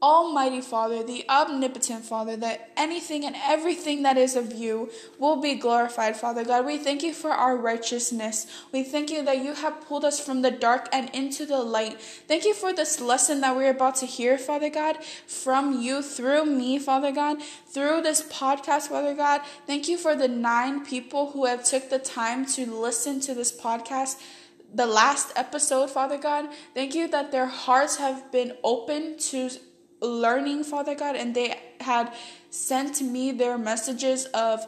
Almighty 0.01 0.61
Father, 0.61 1.01
the 1.01 1.25
omnipotent 1.27 2.05
Father, 2.05 2.35
that 2.37 2.71
anything 2.77 3.25
and 3.25 3.35
everything 3.43 4.03
that 4.03 4.15
is 4.15 4.35
of 4.35 4.53
you 4.53 4.91
will 5.17 5.37
be 5.41 5.55
glorified, 5.55 6.15
Father 6.15 6.45
God. 6.45 6.67
We 6.67 6.77
thank 6.77 7.01
you 7.01 7.13
for 7.13 7.31
our 7.31 7.57
righteousness. 7.57 8.45
We 8.71 8.83
thank 8.83 9.09
you 9.09 9.25
that 9.25 9.43
you 9.43 9.53
have 9.53 9.81
pulled 9.87 10.05
us 10.05 10.19
from 10.19 10.43
the 10.43 10.51
dark 10.51 10.87
and 10.93 11.09
into 11.15 11.47
the 11.47 11.57
light. 11.57 11.99
Thank 11.99 12.45
you 12.45 12.53
for 12.53 12.73
this 12.73 13.01
lesson 13.01 13.41
that 13.41 13.55
we're 13.55 13.71
about 13.71 13.95
to 13.97 14.05
hear, 14.05 14.37
Father 14.37 14.69
God, 14.69 15.03
from 15.25 15.81
you 15.81 16.03
through 16.03 16.45
me, 16.45 16.77
Father 16.77 17.11
God, 17.11 17.41
through 17.41 18.01
this 18.01 18.21
podcast, 18.21 18.89
Father 18.89 19.15
God. 19.15 19.41
Thank 19.65 19.87
you 19.87 19.97
for 19.97 20.15
the 20.15 20.27
nine 20.27 20.85
people 20.85 21.31
who 21.31 21.45
have 21.45 21.63
took 21.63 21.89
the 21.89 21.99
time 21.99 22.45
to 22.47 22.71
listen 22.71 23.19
to 23.21 23.33
this 23.33 23.51
podcast 23.51 24.21
the 24.73 24.85
last 24.85 25.31
episode, 25.35 25.89
Father 25.89 26.17
God. 26.17 26.49
Thank 26.73 26.93
you 26.93 27.07
that 27.07 27.31
their 27.31 27.45
hearts 27.45 27.97
have 27.97 28.31
been 28.31 28.53
open 28.63 29.17
to 29.17 29.49
learning, 30.01 30.63
Father 30.63 30.95
God, 30.95 31.15
and 31.15 31.35
they 31.35 31.59
had 31.81 32.13
sent 32.49 33.01
me 33.01 33.31
their 33.31 33.57
messages 33.57 34.25
of 34.25 34.65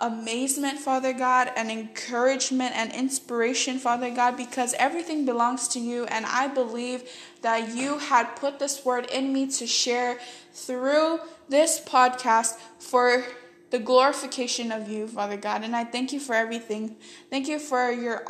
amazement, 0.00 0.78
Father 0.78 1.12
God, 1.12 1.50
and 1.56 1.70
encouragement 1.70 2.74
and 2.74 2.92
inspiration, 2.92 3.78
Father 3.78 4.10
God, 4.10 4.36
because 4.36 4.74
everything 4.74 5.24
belongs 5.24 5.68
to 5.68 5.80
you. 5.80 6.04
And 6.06 6.26
I 6.26 6.48
believe 6.48 7.08
that 7.42 7.74
you 7.74 7.98
had 7.98 8.34
put 8.36 8.58
this 8.58 8.84
word 8.84 9.06
in 9.10 9.32
me 9.32 9.46
to 9.52 9.66
share 9.66 10.18
through 10.52 11.20
this 11.48 11.80
podcast 11.80 12.56
for 12.78 13.24
the 13.74 13.80
glorification 13.80 14.70
of 14.70 14.88
you, 14.88 15.08
Father 15.08 15.36
God. 15.36 15.64
And 15.64 15.74
I 15.74 15.82
thank 15.82 16.12
you 16.12 16.20
for 16.20 16.32
everything. 16.32 16.94
Thank 17.28 17.48
you 17.48 17.58
for 17.58 17.90
your 17.90 18.22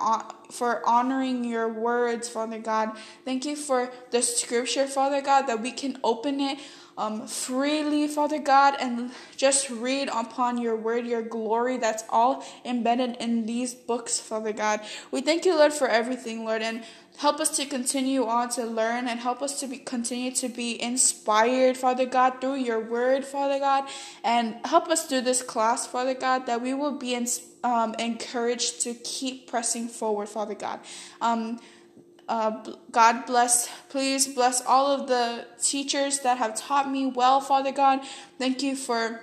for 0.51 0.81
honoring 0.89 1.45
your 1.45 1.69
words, 1.69 2.31
Father 2.31 2.59
God. 2.59 2.97
Thank 3.27 3.45
you 3.45 3.55
for 3.55 3.93
the 4.11 4.23
scripture, 4.23 4.87
Father 4.87 5.21
God, 5.21 5.43
that 5.43 5.61
we 5.61 5.71
can 5.71 5.99
open 6.03 6.41
it 6.41 6.59
um, 6.97 7.27
freely, 7.27 8.09
Father 8.09 8.39
God, 8.39 8.77
and 8.81 9.11
just 9.37 9.69
read 9.69 10.09
upon 10.09 10.57
your 10.57 10.77
word, 10.77 11.07
your 11.07 11.21
glory 11.21 11.77
that's 11.77 12.05
all 12.09 12.43
embedded 12.65 13.17
in 13.21 13.45
these 13.45 13.75
books, 13.75 14.19
Father 14.19 14.55
God. 14.55 14.81
We 15.11 15.21
thank 15.21 15.45
you, 15.45 15.57
Lord, 15.57 15.75
for 15.75 15.89
everything, 15.89 16.47
Lord, 16.47 16.63
and 16.63 16.85
Help 17.19 17.39
us 17.39 17.57
to 17.57 17.65
continue 17.65 18.27
on 18.27 18.49
to 18.51 18.65
learn 18.65 19.07
and 19.07 19.21
help 19.21 19.41
us 19.41 19.61
to 19.61 19.69
be, 19.69 19.79
continue 19.79 20.33
to 20.33 20.49
be 20.49 20.81
inspired, 20.83 21.77
Father 21.77 22.07
God, 22.07 22.41
through 22.41 22.57
your 22.57 22.81
word, 22.81 23.25
Father 23.25 23.61
God. 23.61 23.89
And 24.25 24.57
help 24.65 24.89
us 24.89 25.07
through 25.07 25.21
this 25.21 25.41
class, 25.41 25.87
Father 25.87 26.15
God, 26.15 26.47
that 26.47 26.61
we 26.61 26.75
will 26.75 26.99
be 26.99 27.15
in, 27.15 27.29
um, 27.63 27.95
encouraged 27.99 28.81
to 28.83 28.95
keep 28.95 29.49
pressing 29.49 29.87
forward, 29.87 30.29
Father 30.29 30.55
God. 30.55 30.81
Um, 31.21 31.61
uh, 32.29 32.63
God 32.91 33.27
bless, 33.27 33.69
please 33.91 34.27
bless 34.27 34.65
all 34.65 34.89
of 34.89 35.07
the 35.09 35.47
teachers 35.63 36.21
that 36.21 36.39
have 36.39 36.57
taught 36.57 36.91
me 36.91 37.07
well, 37.07 37.41
Father 37.41 37.73
God. 37.73 38.01
Thank 38.39 38.63
you 38.63 38.75
for 38.75 39.21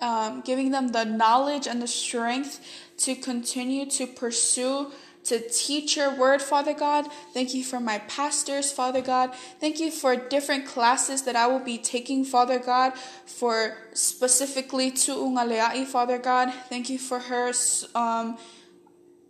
um, 0.00 0.42
giving 0.42 0.70
them 0.70 0.88
the 0.88 1.04
knowledge 1.04 1.66
and 1.66 1.80
the 1.80 1.86
strength 1.86 2.60
to 2.98 3.14
continue 3.14 3.86
to 3.90 4.06
pursue 4.06 4.92
to 5.24 5.40
teach 5.48 5.96
your 5.96 6.14
word, 6.14 6.42
Father 6.42 6.74
God. 6.74 7.08
Thank 7.32 7.54
you 7.54 7.62
for 7.62 7.78
my 7.78 7.98
pastors, 7.98 8.72
Father 8.72 9.00
God. 9.00 9.34
Thank 9.60 9.78
you 9.78 9.90
for 9.90 10.16
different 10.16 10.66
classes 10.66 11.22
that 11.22 11.36
I 11.36 11.46
will 11.46 11.64
be 11.64 11.78
taking, 11.78 12.24
Father 12.24 12.58
God, 12.58 12.94
for 13.26 13.76
specifically 13.94 14.90
to 14.90 15.14
Ungaleai, 15.14 15.86
Father 15.86 16.18
God. 16.18 16.52
Thank 16.68 16.90
you 16.90 16.98
for 16.98 17.20
her 17.20 17.52
um, 17.94 18.36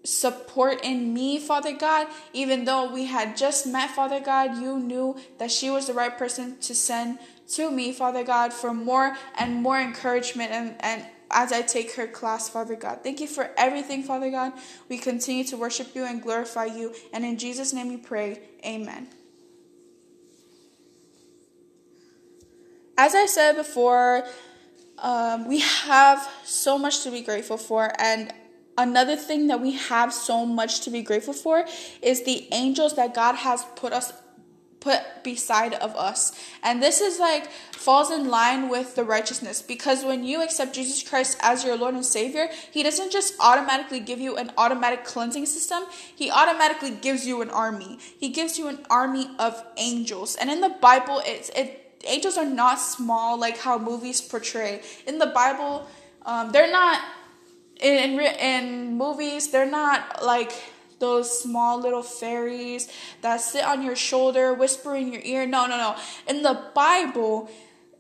support 0.04 0.80
in 0.82 1.12
me, 1.12 1.38
Father 1.38 1.72
God. 1.72 2.06
Even 2.32 2.64
though 2.64 2.92
we 2.92 3.04
had 3.04 3.36
just 3.36 3.66
met, 3.66 3.90
Father 3.90 4.20
God, 4.20 4.56
you 4.56 4.78
knew 4.78 5.16
that 5.38 5.50
she 5.50 5.70
was 5.70 5.86
the 5.86 5.94
right 5.94 6.16
person 6.16 6.58
to 6.60 6.74
send 6.74 7.18
to 7.52 7.70
me, 7.70 7.92
Father 7.92 8.24
God, 8.24 8.52
for 8.52 8.72
more 8.72 9.16
and 9.38 9.62
more 9.62 9.78
encouragement 9.78 10.52
and, 10.52 10.74
and 10.80 11.04
as 11.32 11.52
I 11.52 11.62
take 11.62 11.94
her 11.94 12.06
class, 12.06 12.48
Father 12.48 12.76
God. 12.76 13.00
Thank 13.02 13.20
you 13.20 13.26
for 13.26 13.50
everything, 13.56 14.02
Father 14.02 14.30
God. 14.30 14.52
We 14.88 14.98
continue 14.98 15.44
to 15.44 15.56
worship 15.56 15.94
you 15.94 16.04
and 16.04 16.22
glorify 16.22 16.66
you. 16.66 16.94
And 17.12 17.24
in 17.24 17.38
Jesus' 17.38 17.72
name 17.72 17.88
we 17.88 17.96
pray. 17.96 18.40
Amen. 18.64 19.08
As 22.96 23.14
I 23.14 23.26
said 23.26 23.54
before, 23.54 24.24
um, 24.98 25.48
we 25.48 25.60
have 25.60 26.28
so 26.44 26.78
much 26.78 27.02
to 27.02 27.10
be 27.10 27.22
grateful 27.22 27.56
for. 27.56 27.90
And 27.98 28.32
another 28.78 29.16
thing 29.16 29.48
that 29.48 29.60
we 29.60 29.72
have 29.72 30.12
so 30.12 30.46
much 30.46 30.80
to 30.82 30.90
be 30.90 31.02
grateful 31.02 31.34
for 31.34 31.64
is 32.02 32.24
the 32.24 32.46
angels 32.52 32.94
that 32.96 33.14
God 33.14 33.34
has 33.36 33.64
put 33.76 33.92
us 33.92 34.12
put 34.82 35.22
beside 35.22 35.74
of 35.74 35.94
us. 35.94 36.32
And 36.62 36.82
this 36.82 37.00
is 37.00 37.20
like 37.20 37.50
falls 37.50 38.10
in 38.10 38.28
line 38.28 38.68
with 38.68 38.96
the 38.96 39.04
righteousness 39.04 39.62
because 39.62 40.04
when 40.04 40.24
you 40.24 40.42
accept 40.42 40.74
Jesus 40.74 41.08
Christ 41.08 41.38
as 41.40 41.64
your 41.64 41.76
Lord 41.76 41.94
and 41.94 42.04
Savior, 42.04 42.48
he 42.70 42.82
doesn't 42.82 43.12
just 43.12 43.34
automatically 43.38 44.00
give 44.00 44.20
you 44.20 44.36
an 44.36 44.50
automatic 44.58 45.04
cleansing 45.04 45.46
system. 45.46 45.84
He 46.14 46.30
automatically 46.30 46.90
gives 46.90 47.26
you 47.26 47.42
an 47.42 47.50
army. 47.50 47.98
He 48.18 48.28
gives 48.28 48.58
you 48.58 48.66
an 48.66 48.80
army 48.90 49.30
of 49.38 49.64
angels. 49.76 50.36
And 50.36 50.50
in 50.50 50.60
the 50.60 50.74
Bible, 50.80 51.22
it's 51.24 51.48
it 51.50 51.78
angels 52.04 52.36
are 52.36 52.44
not 52.44 52.80
small 52.80 53.38
like 53.38 53.58
how 53.58 53.78
movies 53.78 54.20
portray. 54.20 54.82
In 55.06 55.18
the 55.18 55.26
Bible, 55.26 55.86
um, 56.26 56.50
they're 56.50 56.72
not 56.72 57.00
in, 57.80 58.18
in 58.18 58.20
in 58.20 58.98
movies 58.98 59.50
they're 59.50 59.70
not 59.70 60.24
like 60.24 60.52
those 61.02 61.42
small 61.42 61.80
little 61.80 62.02
fairies 62.02 62.88
that 63.22 63.40
sit 63.40 63.64
on 63.64 63.82
your 63.82 63.96
shoulder, 63.96 64.54
whisper 64.54 64.94
in 64.94 65.12
your 65.12 65.20
ear. 65.24 65.44
No, 65.44 65.66
no, 65.66 65.76
no. 65.76 65.96
In 66.28 66.42
the 66.42 66.62
Bible, 66.74 67.50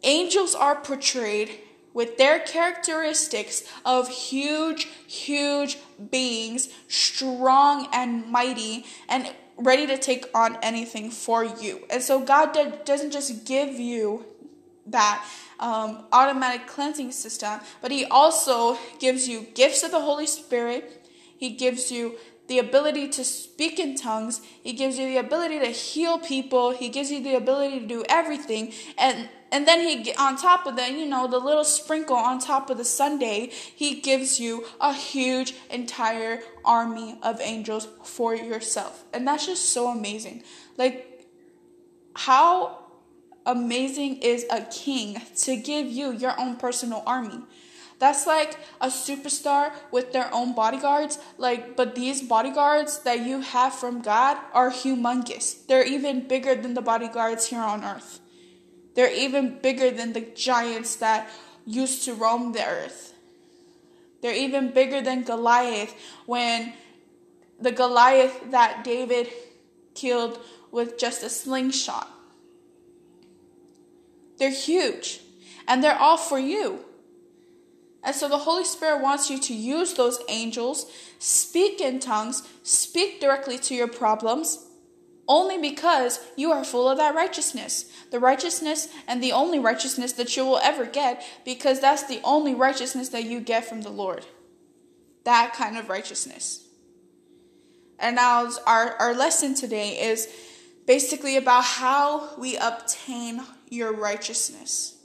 angels 0.04 0.54
are 0.54 0.76
portrayed 0.76 1.50
with 1.92 2.16
their 2.16 2.38
characteristics 2.38 3.64
of 3.84 4.08
huge, 4.08 4.84
huge 5.06 5.78
beings, 6.10 6.68
strong 6.86 7.88
and 7.92 8.26
mighty, 8.28 8.86
and 9.08 9.30
ready 9.56 9.86
to 9.86 9.98
take 9.98 10.24
on 10.32 10.56
anything 10.62 11.10
for 11.10 11.44
you. 11.44 11.80
And 11.90 12.02
so 12.02 12.20
God 12.20 12.56
doesn't 12.84 13.10
just 13.10 13.44
give 13.44 13.78
you 13.78 14.24
that 14.86 15.26
um, 15.58 16.04
automatic 16.12 16.66
cleansing 16.68 17.10
system, 17.10 17.60
but 17.80 17.90
He 17.90 18.04
also 18.04 18.78
gives 19.00 19.28
you 19.28 19.46
gifts 19.54 19.82
of 19.82 19.90
the 19.90 20.00
Holy 20.00 20.26
Spirit. 20.26 21.06
He 21.36 21.50
gives 21.50 21.90
you 21.90 22.16
the 22.48 22.58
ability 22.58 23.08
to 23.08 23.24
speak 23.24 23.78
in 23.78 23.96
tongues. 23.96 24.40
He 24.62 24.72
gives 24.72 24.98
you 24.98 25.06
the 25.06 25.18
ability 25.18 25.60
to 25.60 25.66
heal 25.66 26.18
people. 26.18 26.72
He 26.72 26.88
gives 26.88 27.10
you 27.10 27.22
the 27.22 27.34
ability 27.34 27.80
to 27.80 27.86
do 27.86 28.04
everything. 28.08 28.72
And 28.98 29.28
and 29.50 29.68
then 29.68 29.80
he 29.80 30.12
on 30.14 30.36
top 30.36 30.66
of 30.66 30.76
that, 30.76 30.92
you 30.92 31.06
know, 31.06 31.28
the 31.28 31.38
little 31.38 31.64
sprinkle 31.64 32.16
on 32.16 32.38
top 32.38 32.70
of 32.70 32.78
the 32.78 32.84
sundae, 32.84 33.48
he 33.50 34.00
gives 34.00 34.40
you 34.40 34.66
a 34.80 34.94
huge 34.94 35.54
entire 35.70 36.40
army 36.64 37.18
of 37.22 37.40
angels 37.40 37.86
for 38.02 38.34
yourself. 38.34 39.04
And 39.12 39.26
that's 39.26 39.46
just 39.46 39.66
so 39.66 39.88
amazing. 39.88 40.42
Like 40.78 41.26
how 42.14 42.78
amazing 43.46 44.18
is 44.18 44.46
a 44.50 44.62
king 44.62 45.20
to 45.36 45.56
give 45.56 45.86
you 45.86 46.12
your 46.12 46.38
own 46.40 46.56
personal 46.56 47.02
army? 47.06 47.40
That's 48.02 48.26
like 48.26 48.56
a 48.80 48.88
superstar 48.88 49.70
with 49.92 50.12
their 50.12 50.28
own 50.34 50.56
bodyguards. 50.56 51.20
Like, 51.38 51.76
but 51.76 51.94
these 51.94 52.20
bodyguards 52.20 52.98
that 53.04 53.20
you 53.20 53.42
have 53.42 53.74
from 53.74 54.02
God 54.02 54.38
are 54.52 54.72
humongous. 54.72 55.64
They're 55.68 55.86
even 55.86 56.26
bigger 56.26 56.56
than 56.56 56.74
the 56.74 56.82
bodyguards 56.82 57.46
here 57.46 57.60
on 57.60 57.84
earth. 57.84 58.18
They're 58.96 59.14
even 59.14 59.60
bigger 59.62 59.92
than 59.92 60.14
the 60.14 60.22
giants 60.22 60.96
that 60.96 61.30
used 61.64 62.04
to 62.06 62.14
roam 62.14 62.50
the 62.50 62.66
earth. 62.66 63.14
They're 64.20 64.34
even 64.34 64.72
bigger 64.72 65.00
than 65.00 65.22
Goliath 65.22 65.94
when 66.26 66.72
the 67.60 67.70
Goliath 67.70 68.50
that 68.50 68.82
David 68.82 69.28
killed 69.94 70.40
with 70.72 70.98
just 70.98 71.22
a 71.22 71.28
slingshot. 71.28 72.10
They're 74.38 74.50
huge 74.50 75.20
and 75.68 75.84
they're 75.84 75.96
all 75.96 76.16
for 76.16 76.40
you. 76.40 76.84
And 78.02 78.14
so 78.14 78.28
the 78.28 78.38
Holy 78.38 78.64
Spirit 78.64 79.00
wants 79.00 79.30
you 79.30 79.38
to 79.38 79.54
use 79.54 79.94
those 79.94 80.20
angels, 80.28 80.90
speak 81.18 81.80
in 81.80 82.00
tongues, 82.00 82.42
speak 82.62 83.20
directly 83.20 83.58
to 83.58 83.74
your 83.74 83.88
problems, 83.88 84.66
only 85.28 85.56
because 85.56 86.18
you 86.36 86.50
are 86.50 86.64
full 86.64 86.88
of 86.88 86.98
that 86.98 87.14
righteousness. 87.14 87.90
The 88.10 88.18
righteousness 88.18 88.88
and 89.06 89.22
the 89.22 89.32
only 89.32 89.60
righteousness 89.60 90.12
that 90.14 90.36
you 90.36 90.44
will 90.44 90.58
ever 90.58 90.84
get, 90.84 91.24
because 91.44 91.80
that's 91.80 92.02
the 92.04 92.20
only 92.24 92.54
righteousness 92.54 93.10
that 93.10 93.24
you 93.24 93.40
get 93.40 93.64
from 93.64 93.82
the 93.82 93.90
Lord. 93.90 94.26
That 95.24 95.54
kind 95.54 95.78
of 95.78 95.88
righteousness. 95.88 96.66
And 98.00 98.16
now 98.16 98.50
our, 98.66 98.94
our 98.96 99.14
lesson 99.14 99.54
today 99.54 99.90
is 100.10 100.28
basically 100.86 101.36
about 101.36 101.62
how 101.62 102.36
we 102.36 102.56
obtain 102.56 103.42
your 103.68 103.92
righteousness. 103.92 104.96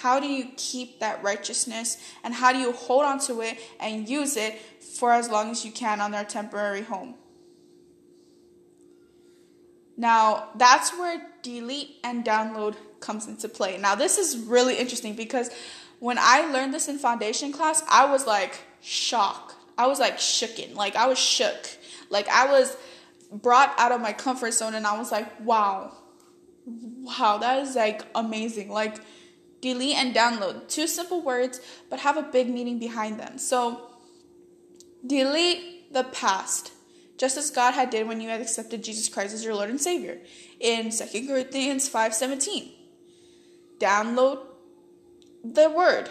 How 0.00 0.20
do 0.20 0.28
you 0.28 0.50
keep 0.56 1.00
that 1.00 1.22
righteousness 1.24 1.98
and 2.22 2.32
how 2.32 2.52
do 2.52 2.58
you 2.58 2.70
hold 2.70 3.04
on 3.04 3.18
to 3.20 3.40
it 3.40 3.58
and 3.80 4.08
use 4.08 4.36
it 4.36 4.60
for 4.60 5.12
as 5.12 5.28
long 5.28 5.50
as 5.50 5.64
you 5.64 5.72
can 5.72 6.00
on 6.00 6.12
their 6.12 6.24
temporary 6.24 6.82
home? 6.82 7.16
Now, 9.96 10.50
that's 10.54 10.96
where 10.96 11.26
delete 11.42 11.96
and 12.04 12.24
download 12.24 12.76
comes 13.00 13.26
into 13.26 13.48
play. 13.48 13.76
Now, 13.78 13.96
this 13.96 14.18
is 14.18 14.38
really 14.38 14.76
interesting 14.76 15.16
because 15.16 15.50
when 15.98 16.16
I 16.20 16.42
learned 16.52 16.72
this 16.72 16.86
in 16.86 16.98
foundation 16.98 17.52
class, 17.52 17.82
I 17.90 18.08
was 18.08 18.24
like 18.24 18.60
shocked. 18.80 19.56
I 19.76 19.88
was 19.88 19.98
like 19.98 20.18
shooken. 20.18 20.76
Like 20.76 20.94
I 20.94 21.08
was 21.08 21.18
shook. 21.18 21.66
Like 22.08 22.28
I 22.28 22.46
was 22.52 22.76
brought 23.32 23.74
out 23.78 23.90
of 23.90 24.00
my 24.00 24.12
comfort 24.12 24.52
zone 24.52 24.76
and 24.76 24.86
I 24.86 24.96
was 24.96 25.10
like, 25.10 25.40
wow. 25.40 25.92
Wow, 26.66 27.38
that 27.38 27.66
is 27.66 27.74
like 27.74 28.02
amazing. 28.14 28.70
Like 28.70 28.98
delete 29.60 29.96
and 29.96 30.14
download. 30.14 30.68
Two 30.68 30.86
simple 30.86 31.22
words, 31.22 31.60
but 31.90 32.00
have 32.00 32.16
a 32.16 32.22
big 32.22 32.48
meaning 32.48 32.78
behind 32.78 33.18
them. 33.18 33.38
So, 33.38 33.88
delete 35.06 35.92
the 35.92 36.04
past, 36.04 36.72
just 37.16 37.36
as 37.36 37.50
God 37.50 37.74
had 37.74 37.90
did 37.90 38.06
when 38.06 38.20
you 38.20 38.28
had 38.28 38.40
accepted 38.40 38.84
Jesus 38.84 39.08
Christ 39.08 39.34
as 39.34 39.44
your 39.44 39.54
Lord 39.54 39.70
and 39.70 39.80
Savior 39.80 40.18
in 40.60 40.90
2 40.90 41.26
Corinthians 41.26 41.88
5:17. 41.88 42.72
Download 43.78 44.40
the 45.44 45.70
word. 45.70 46.10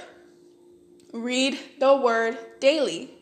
Read 1.13 1.60
the 1.79 1.95
word 1.95 2.38
daily. 2.60 3.13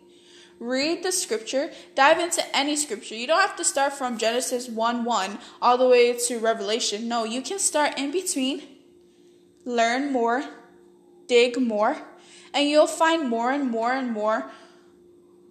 Read 0.58 1.04
the 1.04 1.12
scripture, 1.12 1.72
dive 1.96 2.18
into 2.18 2.42
any 2.56 2.78
scripture. 2.78 3.14
You 3.14 3.28
don't 3.28 3.42
have 3.42 3.58
to 3.58 3.66
start 3.66 3.92
from 3.92 4.18
Genesis 4.18 4.70
1 4.70 5.04
1 5.04 5.38
all 5.62 5.78
the 5.78 5.88
way 5.88 6.14
to 6.14 6.40
Revelation. 6.40 7.10
No, 7.10 7.26
you 7.26 7.42
can 7.42 7.60
start 7.60 8.00
in 8.00 8.12
between 8.12 8.64
learn 9.66 10.12
more, 10.12 10.44
dig 11.28 11.60
more, 11.60 11.98
and 12.54 12.70
you'll 12.70 12.88
find 12.88 13.28
more 13.28 13.52
and 13.52 13.70
more 13.70 13.92
and 13.92 14.12
more 14.12 14.52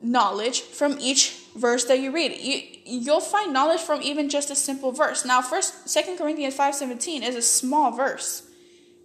knowledge 0.03 0.61
from 0.61 0.99
each 1.01 1.41
verse 1.55 1.85
that 1.85 1.99
you 1.99 2.13
read. 2.13 2.33
You 2.41 2.63
you'll 2.87 3.21
find 3.21 3.53
knowledge 3.53 3.81
from 3.81 4.03
even 4.03 4.29
just 4.29 4.51
a 4.51 4.57
simple 4.57 4.93
verse. 4.93 5.25
Now, 5.25 5.41
first 5.41 5.89
Second 5.89 6.19
Corinthians 6.19 6.55
5:17 6.55 7.23
is 7.23 7.35
a 7.35 7.43
small 7.43 7.91
verse. 7.91 8.45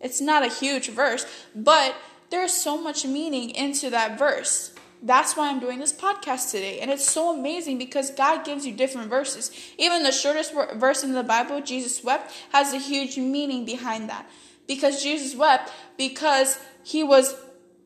It's 0.01 0.21
not 0.21 0.43
a 0.43 0.49
huge 0.49 0.89
verse, 0.89 1.25
but 1.55 1.95
there's 2.29 2.53
so 2.53 2.77
much 2.81 3.05
meaning 3.05 3.49
into 3.49 3.89
that 3.89 4.17
verse. 4.17 4.71
That's 5.01 5.37
why 5.37 5.49
I'm 5.49 5.59
doing 5.59 5.79
this 5.79 5.93
podcast 5.93 6.51
today. 6.51 6.79
And 6.79 6.91
it's 6.91 7.09
so 7.09 7.33
amazing 7.33 7.77
because 7.77 8.11
God 8.11 8.43
gives 8.43 8.65
you 8.65 8.73
different 8.73 9.09
verses. 9.09 9.49
Even 9.77 10.03
the 10.03 10.11
shortest 10.11 10.53
verse 10.75 11.03
in 11.03 11.13
the 11.13 11.23
Bible, 11.23 11.61
Jesus 11.61 12.03
wept, 12.03 12.33
has 12.51 12.73
a 12.73 12.77
huge 12.77 13.17
meaning 13.17 13.63
behind 13.63 14.09
that 14.09 14.29
because 14.69 15.01
Jesus 15.01 15.35
wept 15.35 15.71
because 15.97 16.59
he 16.83 17.03
was 17.03 17.35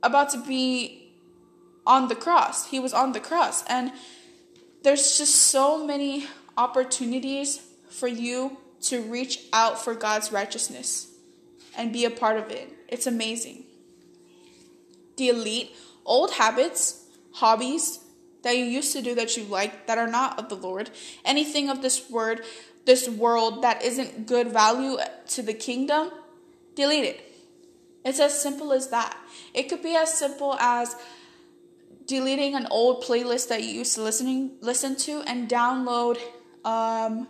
about 0.03 0.29
to 0.31 0.37
be 0.37 1.13
on 1.87 2.09
the 2.09 2.15
cross. 2.15 2.67
He 2.67 2.79
was 2.79 2.93
on 2.93 3.13
the 3.13 3.21
cross. 3.21 3.63
And 3.67 3.93
there's 4.83 5.17
just 5.17 5.33
so 5.33 5.87
many 5.87 6.27
opportunities 6.57 7.61
for 7.89 8.09
you 8.09 8.57
to 8.81 9.01
reach 9.01 9.39
out 9.53 9.81
for 9.81 9.95
God's 9.95 10.33
righteousness 10.33 11.07
and 11.77 11.93
be 11.93 12.03
a 12.03 12.09
part 12.09 12.37
of 12.37 12.51
it. 12.51 12.69
It's 12.89 13.07
amazing. 13.07 13.63
Delete 15.15 15.71
old 16.05 16.31
habits, 16.31 17.05
hobbies 17.31 17.99
that 18.41 18.57
you 18.57 18.65
used 18.65 18.91
to 18.91 19.01
do 19.01 19.15
that 19.15 19.37
you 19.37 19.45
like 19.45 19.87
that 19.87 19.97
are 19.97 20.07
not 20.07 20.37
of 20.37 20.49
the 20.49 20.55
Lord. 20.55 20.89
Anything 21.23 21.69
of 21.69 21.81
this 21.81 22.09
word, 22.09 22.41
this 22.83 23.07
world 23.07 23.63
that 23.63 23.81
isn't 23.83 24.27
good 24.27 24.49
value 24.51 24.97
to 25.29 25.41
the 25.41 25.53
kingdom, 25.53 26.11
delete 26.75 27.05
it. 27.05 27.33
It's 28.05 28.19
as 28.19 28.39
simple 28.39 28.73
as 28.73 28.89
that. 28.89 29.17
It 29.53 29.69
could 29.69 29.81
be 29.81 29.95
as 29.95 30.13
simple 30.13 30.55
as 30.55 30.95
deleting 32.05 32.55
an 32.55 32.67
old 32.69 33.03
playlist 33.03 33.47
that 33.47 33.63
you 33.63 33.69
used 33.69 33.95
to 33.95 34.01
listening 34.01 34.51
listen 34.61 34.95
to 34.95 35.21
and 35.21 35.47
download 35.47 36.17
um, 36.65 37.27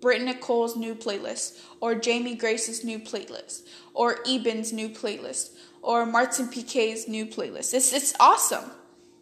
Britt 0.00 0.22
Nicole's 0.22 0.76
new 0.76 0.94
playlist 0.94 1.60
or 1.80 1.94
Jamie 1.94 2.34
Grace's 2.34 2.84
new 2.84 2.98
playlist 2.98 3.66
or 3.92 4.18
Eben's 4.26 4.72
new 4.72 4.88
playlist 4.88 5.50
or 5.82 6.06
Martin 6.06 6.48
Piquet's 6.48 7.06
new 7.06 7.26
playlist. 7.26 7.74
It's 7.74 7.92
it's 7.92 8.14
awesome 8.18 8.70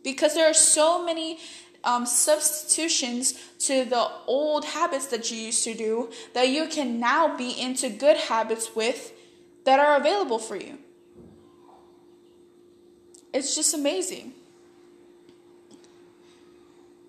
because 0.05 0.35
there 0.35 0.49
are 0.49 0.55
so 0.55 1.05
many 1.05 1.39
um, 1.83 2.07
substitutions 2.07 3.35
to 3.61 3.85
the 3.85 4.09
old 4.27 4.65
habits 4.65 5.07
that 5.07 5.31
you 5.31 5.39
used 5.39 5.65
to 5.65 5.75
do 5.75 6.11
that 6.35 6.49
you 6.49 6.67
can 6.67 6.99
now 6.99 7.37
be 7.37 7.51
into 7.61 7.89
good 7.89 8.17
habits 8.17 8.75
with 8.75 9.13
that 9.67 9.81
are 9.81 9.97
available 9.97 10.39
for 10.39 10.57
you. 10.57 10.79
It's 13.35 13.55
just 13.55 13.75
amazing. 13.75 14.33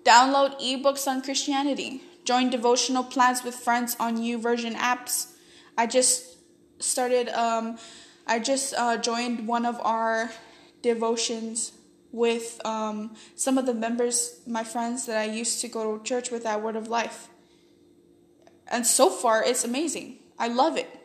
Download 0.04 0.60
ebooks 0.60 1.06
on 1.06 1.22
Christianity. 1.22 2.02
Join 2.24 2.50
devotional 2.50 3.04
plans 3.04 3.44
with 3.44 3.54
friends 3.54 3.96
on 4.00 4.18
YouVersion 4.18 4.74
apps. 4.74 5.32
I 5.78 5.86
just 5.86 6.36
started, 6.80 7.28
um, 7.28 7.78
I 8.26 8.40
just 8.40 8.74
uh, 8.74 8.96
joined 8.96 9.46
one 9.46 9.64
of 9.64 9.80
our 9.80 10.32
devotions 10.82 11.72
with 12.10 12.60
um, 12.66 13.14
some 13.36 13.56
of 13.56 13.66
the 13.66 13.74
members, 13.74 14.40
my 14.46 14.64
friends 14.64 15.06
that 15.06 15.16
I 15.16 15.24
used 15.24 15.60
to 15.60 15.68
go 15.68 15.96
to 15.96 16.04
church 16.04 16.32
with 16.32 16.44
at 16.44 16.60
Word 16.60 16.74
of 16.74 16.88
Life. 16.88 17.28
And 18.66 18.84
so 18.84 19.10
far, 19.10 19.44
it's 19.44 19.62
amazing. 19.62 20.18
I 20.38 20.48
love 20.48 20.76
it 20.76 20.97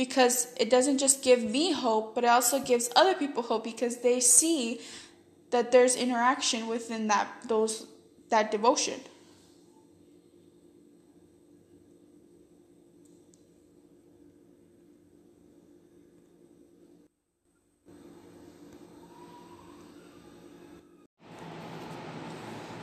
because 0.00 0.48
it 0.56 0.70
doesn't 0.70 0.96
just 0.96 1.22
give 1.22 1.44
me 1.44 1.72
hope, 1.72 2.14
but 2.14 2.24
it 2.24 2.28
also 2.28 2.58
gives 2.58 2.88
other 2.96 3.12
people 3.12 3.42
hope 3.42 3.64
because 3.64 3.98
they 3.98 4.18
see 4.18 4.80
that 5.50 5.72
there's 5.72 5.94
interaction 5.94 6.66
within 6.66 7.08
that 7.08 7.28
those 7.46 7.86
that 8.30 8.50
devotion. 8.50 8.98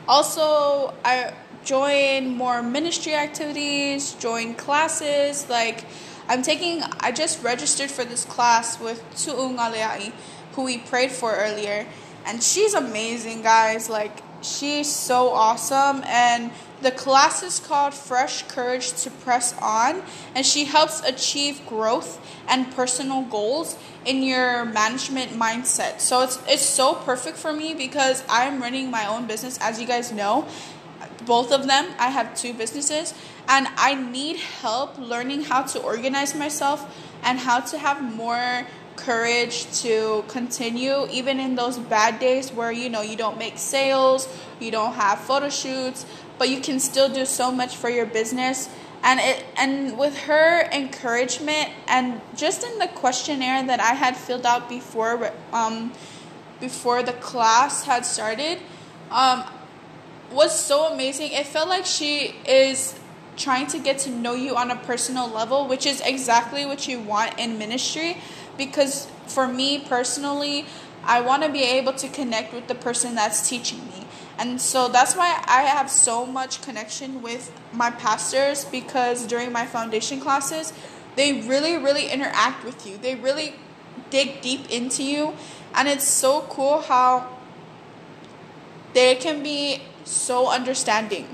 Also, 0.06 0.94
I 1.04 1.34
join 1.64 2.36
more 2.36 2.62
ministry 2.62 3.16
activities, 3.16 4.12
join 4.20 4.54
classes. 4.54 5.50
Like, 5.50 5.84
I'm 6.28 6.42
taking, 6.42 6.82
I 7.00 7.12
just 7.12 7.42
registered 7.42 7.90
for 7.90 8.04
this 8.04 8.24
class 8.24 8.78
with 8.80 9.02
Tu'ung 9.14 9.56
Aleai, 9.56 10.12
who 10.52 10.64
we 10.64 10.78
prayed 10.78 11.10
for 11.10 11.34
earlier. 11.34 11.86
And 12.26 12.42
she's 12.42 12.74
amazing, 12.74 13.42
guys. 13.42 13.88
Like, 13.88 14.22
she's 14.42 14.92
so 14.92 15.30
awesome. 15.30 16.02
And 16.04 16.50
the 16.80 16.90
class 16.92 17.42
is 17.42 17.58
called 17.58 17.92
Fresh 17.92 18.44
Courage 18.44 18.92
to 19.02 19.10
Press 19.10 19.52
On, 19.60 20.00
and 20.34 20.46
she 20.46 20.64
helps 20.64 21.00
achieve 21.00 21.60
growth 21.66 22.24
and 22.46 22.70
personal 22.72 23.22
goals 23.22 23.76
in 24.04 24.22
your 24.22 24.64
management 24.64 25.32
mindset. 25.32 25.98
So 25.98 26.22
it's 26.22 26.38
it's 26.46 26.62
so 26.62 26.94
perfect 26.94 27.36
for 27.36 27.52
me 27.52 27.74
because 27.74 28.22
I'm 28.28 28.62
running 28.62 28.92
my 28.92 29.06
own 29.06 29.26
business 29.26 29.58
as 29.60 29.80
you 29.80 29.88
guys 29.88 30.12
know. 30.12 30.46
Both 31.28 31.52
of 31.52 31.66
them, 31.66 31.88
I 31.98 32.08
have 32.08 32.34
two 32.34 32.54
businesses 32.54 33.12
and 33.46 33.68
I 33.76 33.94
need 33.94 34.36
help 34.38 34.96
learning 34.96 35.42
how 35.42 35.62
to 35.62 35.78
organize 35.78 36.34
myself 36.34 36.80
and 37.22 37.38
how 37.38 37.60
to 37.60 37.76
have 37.76 38.02
more 38.02 38.66
courage 38.96 39.70
to 39.82 40.24
continue 40.26 41.06
even 41.12 41.38
in 41.38 41.54
those 41.54 41.78
bad 41.78 42.18
days 42.18 42.50
where 42.50 42.72
you 42.72 42.88
know 42.88 43.02
you 43.02 43.14
don't 43.14 43.38
make 43.38 43.58
sales, 43.58 44.26
you 44.58 44.70
don't 44.70 44.94
have 44.94 45.20
photo 45.20 45.50
shoots, 45.50 46.06
but 46.38 46.48
you 46.48 46.60
can 46.62 46.80
still 46.80 47.10
do 47.10 47.26
so 47.26 47.52
much 47.52 47.76
for 47.76 47.90
your 47.90 48.06
business. 48.06 48.70
And 49.02 49.20
it 49.20 49.44
and 49.56 49.98
with 49.98 50.16
her 50.20 50.62
encouragement 50.72 51.68
and 51.86 52.22
just 52.36 52.64
in 52.64 52.78
the 52.78 52.88
questionnaire 52.88 53.62
that 53.66 53.80
I 53.80 53.92
had 53.92 54.16
filled 54.16 54.46
out 54.46 54.68
before 54.70 55.30
um 55.52 55.92
before 56.58 57.02
the 57.02 57.12
class 57.12 57.84
had 57.84 58.06
started 58.06 58.58
um 59.10 59.44
was 60.30 60.58
so 60.58 60.92
amazing. 60.92 61.32
It 61.32 61.46
felt 61.46 61.68
like 61.68 61.86
she 61.86 62.34
is 62.46 62.98
trying 63.36 63.66
to 63.68 63.78
get 63.78 63.98
to 63.98 64.10
know 64.10 64.34
you 64.34 64.56
on 64.56 64.70
a 64.70 64.76
personal 64.76 65.28
level, 65.28 65.66
which 65.66 65.86
is 65.86 66.00
exactly 66.00 66.66
what 66.66 66.88
you 66.88 67.00
want 67.00 67.38
in 67.38 67.58
ministry 67.58 68.16
because 68.58 69.06
for 69.26 69.46
me 69.48 69.78
personally, 69.78 70.66
I 71.04 71.20
want 71.20 71.44
to 71.44 71.48
be 71.48 71.62
able 71.62 71.94
to 71.94 72.08
connect 72.08 72.52
with 72.52 72.66
the 72.66 72.74
person 72.74 73.14
that's 73.14 73.48
teaching 73.48 73.78
me. 73.86 74.04
And 74.38 74.60
so 74.60 74.88
that's 74.88 75.16
why 75.16 75.42
I 75.46 75.62
have 75.62 75.90
so 75.90 76.26
much 76.26 76.60
connection 76.62 77.22
with 77.22 77.50
my 77.72 77.90
pastors 77.90 78.64
because 78.66 79.26
during 79.26 79.50
my 79.52 79.64
foundation 79.66 80.20
classes, 80.20 80.72
they 81.16 81.40
really, 81.42 81.76
really 81.76 82.08
interact 82.08 82.64
with 82.64 82.86
you. 82.86 82.98
They 82.98 83.14
really 83.14 83.54
dig 84.10 84.40
deep 84.40 84.70
into 84.70 85.02
you. 85.02 85.34
And 85.74 85.88
it's 85.88 86.06
so 86.06 86.42
cool 86.42 86.82
how 86.82 87.38
they 88.94 89.16
can 89.16 89.42
be 89.42 89.82
so 90.08 90.50
understanding. 90.50 91.28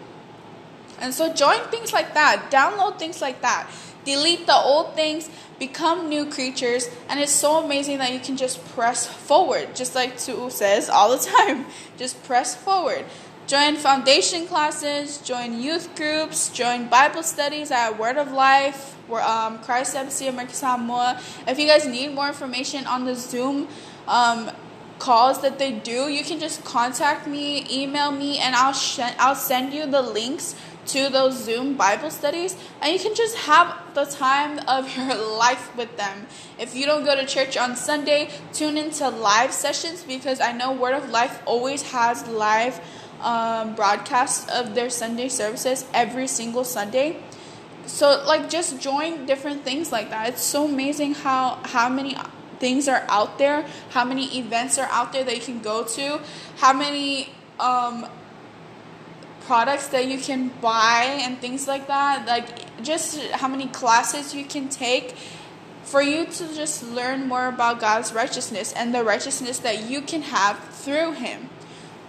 And 1.00 1.12
so 1.12 1.32
join 1.32 1.60
things 1.70 1.92
like 1.92 2.14
that, 2.14 2.50
download 2.50 2.98
things 2.98 3.20
like 3.20 3.42
that, 3.42 3.68
delete 4.04 4.46
the 4.46 4.54
old 4.54 4.94
things, 4.94 5.28
become 5.58 6.08
new 6.08 6.26
creatures, 6.26 6.88
and 7.08 7.20
it's 7.20 7.32
so 7.32 7.64
amazing 7.64 7.98
that 7.98 8.12
you 8.12 8.20
can 8.20 8.36
just 8.36 8.64
press 8.74 9.06
forward, 9.06 9.74
just 9.74 9.94
like 9.94 10.18
Tu 10.18 10.50
says 10.50 10.88
all 10.88 11.16
the 11.16 11.24
time. 11.36 11.66
Just 11.96 12.22
press 12.24 12.54
forward. 12.54 13.04
Join 13.46 13.76
foundation 13.76 14.46
classes, 14.46 15.18
join 15.18 15.60
youth 15.60 15.94
groups, 15.96 16.48
join 16.48 16.88
Bible 16.88 17.22
studies 17.22 17.70
at 17.70 17.98
Word 17.98 18.16
of 18.16 18.32
Life, 18.32 18.96
um, 19.12 19.58
Christ 19.58 19.94
Embassy 19.94 20.28
America 20.28 20.54
Samoa. 20.54 21.20
If 21.46 21.58
you 21.58 21.66
guys 21.66 21.86
need 21.86 22.14
more 22.14 22.28
information 22.28 22.86
on 22.86 23.04
the 23.04 23.14
Zoom 23.14 23.68
um, 24.08 24.50
calls 24.98 25.42
that 25.42 25.58
they 25.58 25.72
do, 25.72 26.08
you 26.08 26.24
can 26.24 26.40
just 26.40 26.64
contact 26.64 27.26
me, 27.26 27.66
email 27.70 28.12
me, 28.12 28.38
and 28.38 28.54
I'll 28.54 28.72
sh- 28.72 29.00
I'll 29.18 29.34
send 29.34 29.72
you 29.72 29.86
the 29.86 30.02
links 30.02 30.54
to 30.86 31.08
those 31.08 31.42
Zoom 31.42 31.74
Bible 31.74 32.10
studies, 32.10 32.56
and 32.80 32.92
you 32.92 32.98
can 32.98 33.14
just 33.14 33.36
have 33.36 33.94
the 33.94 34.04
time 34.04 34.60
of 34.68 34.94
your 34.96 35.14
life 35.14 35.74
with 35.76 35.96
them. 35.96 36.26
If 36.58 36.74
you 36.74 36.86
don't 36.86 37.04
go 37.04 37.16
to 37.16 37.26
church 37.26 37.56
on 37.56 37.76
Sunday, 37.76 38.30
tune 38.52 38.76
into 38.76 39.08
live 39.08 39.52
sessions 39.52 40.02
because 40.02 40.40
I 40.40 40.52
know 40.52 40.72
Word 40.72 40.94
of 40.94 41.10
Life 41.10 41.40
always 41.46 41.82
has 41.90 42.26
live 42.28 42.80
um, 43.22 43.74
broadcasts 43.74 44.48
of 44.50 44.74
their 44.74 44.90
Sunday 44.90 45.28
services 45.28 45.86
every 45.94 46.26
single 46.26 46.64
Sunday. 46.64 47.22
So 47.86 48.22
like 48.26 48.48
just 48.48 48.80
join 48.80 49.26
different 49.26 49.64
things 49.64 49.92
like 49.92 50.10
that. 50.10 50.28
It's 50.30 50.42
so 50.42 50.64
amazing 50.66 51.14
how 51.14 51.58
how 51.64 51.88
many 51.88 52.16
things 52.64 52.88
are 52.88 53.04
out 53.10 53.36
there, 53.36 53.58
how 53.90 54.04
many 54.06 54.24
events 54.38 54.78
are 54.78 54.88
out 54.90 55.12
there 55.12 55.22
that 55.22 55.36
you 55.36 55.44
can 55.50 55.60
go 55.60 55.84
to, 55.84 56.18
how 56.56 56.72
many 56.72 57.28
um, 57.60 58.06
products 59.42 59.88
that 59.88 60.06
you 60.06 60.18
can 60.18 60.48
buy 60.62 61.18
and 61.20 61.38
things 61.38 61.68
like 61.68 61.86
that. 61.88 62.26
Like 62.26 62.46
just 62.82 63.20
how 63.32 63.48
many 63.48 63.66
classes 63.66 64.34
you 64.34 64.46
can 64.46 64.70
take 64.70 65.14
for 65.82 66.00
you 66.00 66.24
to 66.24 66.54
just 66.54 66.82
learn 66.82 67.28
more 67.28 67.48
about 67.48 67.80
God's 67.80 68.14
righteousness 68.14 68.72
and 68.72 68.94
the 68.94 69.04
righteousness 69.04 69.58
that 69.58 69.84
you 69.90 70.00
can 70.00 70.22
have 70.22 70.58
through 70.70 71.12
Him. 71.12 71.50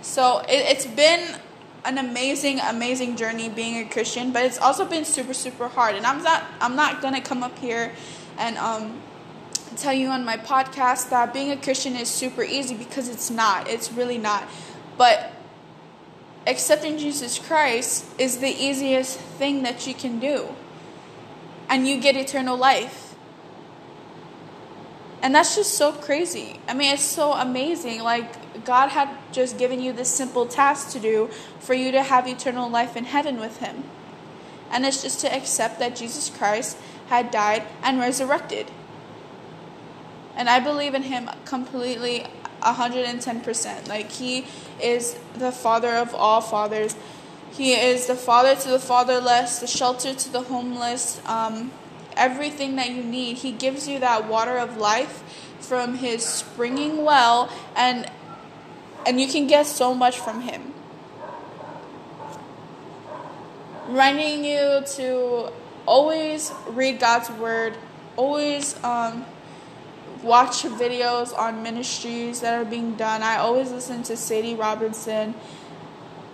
So 0.01 0.39
it, 0.47 0.63
it's 0.71 0.85
been 0.85 1.35
an 1.83 1.97
amazing, 1.97 2.61
amazing 2.61 3.17
journey 3.17 3.49
being 3.49 3.85
a 3.85 3.89
Christian, 3.89 4.31
but 4.31 4.45
it's 4.45 4.57
also 4.57 4.85
been 4.85 5.03
super, 5.03 5.33
super 5.33 5.67
hard. 5.67 5.95
And 5.95 6.05
I'm 6.05 6.23
not, 6.23 6.45
I'm 6.61 6.77
not 6.77 7.01
gonna 7.01 7.21
come 7.21 7.43
up 7.43 7.59
here 7.59 7.91
and 8.37 8.57
um, 8.57 9.01
tell 9.75 9.93
you 9.93 10.09
on 10.09 10.25
my 10.25 10.37
podcast 10.37 11.09
that 11.09 11.33
being 11.33 11.51
a 11.51 11.57
Christian 11.57 11.95
is 11.95 12.09
super 12.09 12.43
easy 12.43 12.75
because 12.75 13.09
it's 13.09 13.29
not. 13.29 13.67
It's 13.67 13.91
really 13.91 14.17
not. 14.17 14.47
But 14.97 15.31
accepting 16.47 16.97
Jesus 16.97 17.39
Christ 17.39 18.05
is 18.17 18.39
the 18.39 18.49
easiest 18.49 19.19
thing 19.19 19.63
that 19.63 19.85
you 19.87 19.93
can 19.93 20.19
do. 20.19 20.49
And 21.69 21.87
you 21.87 21.99
get 21.99 22.15
eternal 22.15 22.57
life. 22.57 23.15
And 25.21 25.33
that's 25.33 25.55
just 25.55 25.73
so 25.73 25.91
crazy. 25.91 26.59
I 26.67 26.75
mean, 26.75 26.93
it's 26.93 27.03
so 27.03 27.33
amazing. 27.33 28.03
Like, 28.03 28.63
God 28.63 28.89
had 28.89 29.09
just 29.31 29.57
given 29.57 29.81
you 29.81 29.91
this 29.91 30.09
simple 30.09 30.45
task 30.45 30.91
to 30.91 30.99
do 30.99 31.29
for 31.59 31.73
you 31.73 31.91
to 31.91 32.03
have 32.03 32.27
eternal 32.27 32.69
life 32.69 32.95
in 32.95 33.05
heaven 33.05 33.39
with 33.39 33.57
Him. 33.57 33.85
And 34.69 34.85
it's 34.85 35.01
just 35.01 35.21
to 35.21 35.35
accept 35.35 35.79
that 35.79 35.95
Jesus 35.95 36.29
Christ 36.29 36.77
had 37.07 37.31
died 37.31 37.63
and 37.81 37.99
resurrected. 37.99 38.69
And 40.35 40.49
I 40.49 40.59
believe 40.59 40.93
in 40.93 41.03
Him 41.03 41.29
completely 41.45 42.25
110%. 42.61 43.87
Like, 43.87 44.11
He 44.11 44.45
is 44.81 45.17
the 45.37 45.51
Father 45.51 45.95
of 45.95 46.13
all 46.13 46.41
fathers. 46.41 46.95
He 47.55 47.71
is 47.71 48.07
the 48.07 48.15
father 48.15 48.53
to 48.53 48.67
the 48.67 48.79
fatherless, 48.79 49.59
the 49.59 49.67
shelter 49.67 50.13
to 50.13 50.29
the 50.29 50.41
homeless, 50.41 51.21
um, 51.25 51.71
everything 52.17 52.75
that 52.75 52.89
you 52.89 53.01
need. 53.01 53.37
He 53.37 53.53
gives 53.53 53.87
you 53.87 53.99
that 53.99 54.27
water 54.27 54.57
of 54.57 54.75
life 54.75 55.23
from 55.61 55.95
His 55.95 56.25
springing 56.25 57.05
well, 57.05 57.49
and 57.73 58.11
and 59.07 59.21
you 59.21 59.27
can 59.27 59.47
get 59.47 59.67
so 59.67 59.93
much 59.93 60.19
from 60.19 60.41
Him. 60.41 60.73
Reminding 63.87 64.43
you 64.43 64.83
to 64.97 65.51
always 65.85 66.51
read 66.67 66.99
God's 66.99 67.29
word, 67.29 67.77
always 68.17 68.75
um, 68.83 69.25
watch 70.25 70.63
videos 70.63 71.37
on 71.37 71.61
ministries 71.61 72.41
that 72.41 72.59
are 72.59 72.65
being 72.65 72.95
done. 72.95 73.21
I 73.21 73.37
always 73.37 73.71
listen 73.71 74.01
to 74.03 74.17
Sadie 74.17 74.55
Robertson 74.55 75.35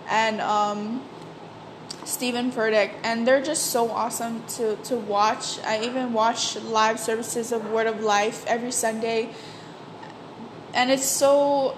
and 0.08 0.40
um, 0.40 1.02
Steven 2.04 2.50
Furtick, 2.50 2.92
and 3.04 3.28
they're 3.28 3.42
just 3.42 3.66
so 3.66 3.90
awesome 3.90 4.42
to, 4.56 4.76
to 4.76 4.96
watch. 4.96 5.60
I 5.60 5.84
even 5.84 6.14
watch 6.14 6.56
live 6.56 6.98
services 6.98 7.52
of 7.52 7.70
Word 7.70 7.86
of 7.86 8.00
Life 8.00 8.46
every 8.46 8.72
Sunday, 8.72 9.28
and 10.72 10.90
it's 10.90 11.04
so, 11.04 11.76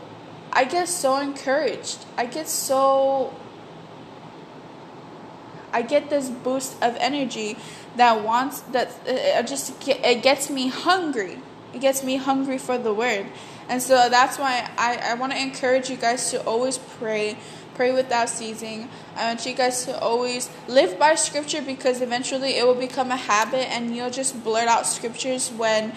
I 0.52 0.64
get 0.64 0.88
so 0.88 1.18
encouraged. 1.18 2.06
I 2.16 2.26
get 2.26 2.48
so, 2.48 3.34
I 5.72 5.82
get 5.82 6.10
this 6.10 6.30
boost 6.30 6.80
of 6.80 6.96
energy 7.00 7.56
that 7.96 8.22
wants 8.22 8.60
that 8.60 8.92
it 9.04 9.46
just 9.48 9.88
it 9.88 10.22
gets 10.22 10.48
me 10.48 10.68
hungry 10.68 11.38
it 11.74 11.80
gets 11.80 12.04
me 12.04 12.16
hungry 12.16 12.58
for 12.58 12.78
the 12.78 12.94
word. 12.94 13.26
And 13.68 13.82
so 13.82 14.08
that's 14.08 14.38
why 14.38 14.70
I, 14.78 14.96
I 14.96 15.14
want 15.14 15.32
to 15.32 15.38
encourage 15.40 15.90
you 15.90 15.96
guys 15.96 16.30
to 16.30 16.42
always 16.44 16.78
pray, 16.78 17.36
pray 17.74 17.92
without 17.92 18.28
ceasing. 18.28 18.88
I 19.16 19.28
want 19.28 19.44
you 19.46 19.54
guys 19.54 19.84
to 19.86 19.98
always 19.98 20.50
live 20.68 20.98
by 20.98 21.14
scripture 21.14 21.62
because 21.62 22.00
eventually 22.00 22.56
it 22.58 22.66
will 22.66 22.74
become 22.74 23.10
a 23.10 23.16
habit 23.16 23.70
and 23.70 23.96
you'll 23.96 24.10
just 24.10 24.44
blurt 24.44 24.68
out 24.68 24.86
scriptures 24.86 25.50
when 25.50 25.92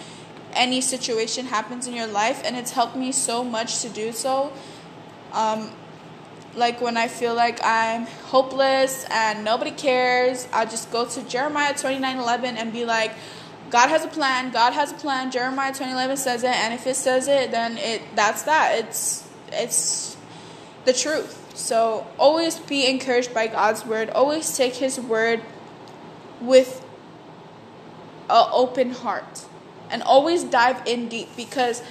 any 0.54 0.82
situation 0.82 1.46
happens 1.46 1.88
in 1.88 1.94
your 1.94 2.08
life. 2.08 2.42
And 2.44 2.56
it's 2.56 2.72
helped 2.72 2.96
me 2.96 3.12
so 3.12 3.44
much 3.44 3.82
to 3.82 3.90
do 3.90 4.12
so. 4.12 4.54
Um, 5.34 5.72
like 6.56 6.82
when 6.82 6.98
I 6.98 7.08
feel 7.08 7.36
like 7.36 7.60
I'm 7.64 8.08
hopeless 8.26 9.06
and 9.12 9.44
nobody 9.44 9.72
cares, 9.72 10.48
I 10.52 10.66
just 10.66 10.92
go 10.92 11.06
to 11.06 11.22
Jeremiah 11.24 11.76
29 11.78 12.18
11 12.18 12.58
and 12.58 12.74
be 12.74 12.86
like, 12.86 13.12
God 13.70 13.90
has 13.90 14.06
a 14.06 14.08
plan. 14.08 14.52
God 14.52 14.74
has 14.74 14.92
a 14.92 14.96
plan. 14.96 15.30
Jeremiah 15.30 15.72
2011 15.72 16.18
says 16.18 16.44
it, 16.44 16.56
and 16.56 16.74
if 16.74 16.88
it 16.88 16.96
says 16.96 17.28
it, 17.28 17.52
then 17.52 17.78
it 17.78 18.02
that's 18.16 18.44
that. 18.44 18.80
It's 18.80 19.28
it's 19.52 20.16
the 20.86 20.94
truth. 20.94 21.44
So 21.56 22.08
always 22.18 22.60
be 22.60 22.88
encouraged 22.88 23.34
by 23.34 23.48
God's 23.48 23.86
word. 23.86 24.10
Always 24.12 24.56
take 24.56 24.76
His 24.76 25.00
word 25.00 25.42
with 26.40 26.84
an 28.30 28.48
open 28.52 28.92
heart, 28.92 29.46
and 29.90 30.02
always 30.04 30.44
dive 30.44 30.86
in 30.86 31.10
deep 31.10 31.30
because, 31.36 31.82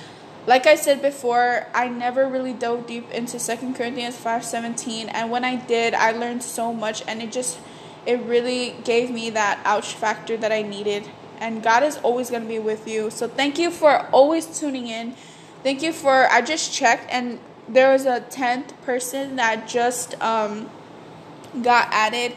like 0.46 0.66
I 0.66 0.76
said 0.76 1.02
before, 1.02 1.66
I 1.74 1.88
never 1.88 2.26
really 2.26 2.52
dove 2.54 2.86
deep 2.86 3.10
into 3.10 3.38
Second 3.38 3.74
Corinthians 3.74 4.16
five 4.16 4.44
seventeen, 4.44 5.10
and 5.10 5.30
when 5.30 5.44
I 5.44 5.56
did, 5.56 5.92
I 5.92 6.12
learned 6.12 6.42
so 6.42 6.72
much, 6.72 7.02
and 7.06 7.20
it 7.20 7.32
just 7.32 7.58
it 8.06 8.20
really 8.20 8.76
gave 8.84 9.10
me 9.10 9.28
that 9.30 9.60
ouch 9.64 9.92
factor 9.94 10.38
that 10.38 10.52
I 10.52 10.62
needed 10.62 11.10
and 11.40 11.62
God 11.62 11.82
is 11.82 11.96
always 11.98 12.30
going 12.30 12.42
to 12.42 12.48
be 12.48 12.58
with 12.58 12.88
you. 12.88 13.10
So 13.10 13.28
thank 13.28 13.58
you 13.58 13.70
for 13.70 14.06
always 14.12 14.58
tuning 14.58 14.88
in. 14.88 15.14
Thank 15.62 15.82
you 15.82 15.92
for 15.92 16.30
I 16.30 16.42
just 16.42 16.72
checked 16.72 17.06
and 17.10 17.38
there 17.68 17.92
was 17.92 18.06
a 18.06 18.20
10th 18.20 18.80
person 18.82 19.36
that 19.36 19.66
just 19.66 20.20
um, 20.22 20.70
got 21.62 21.88
added 21.90 22.36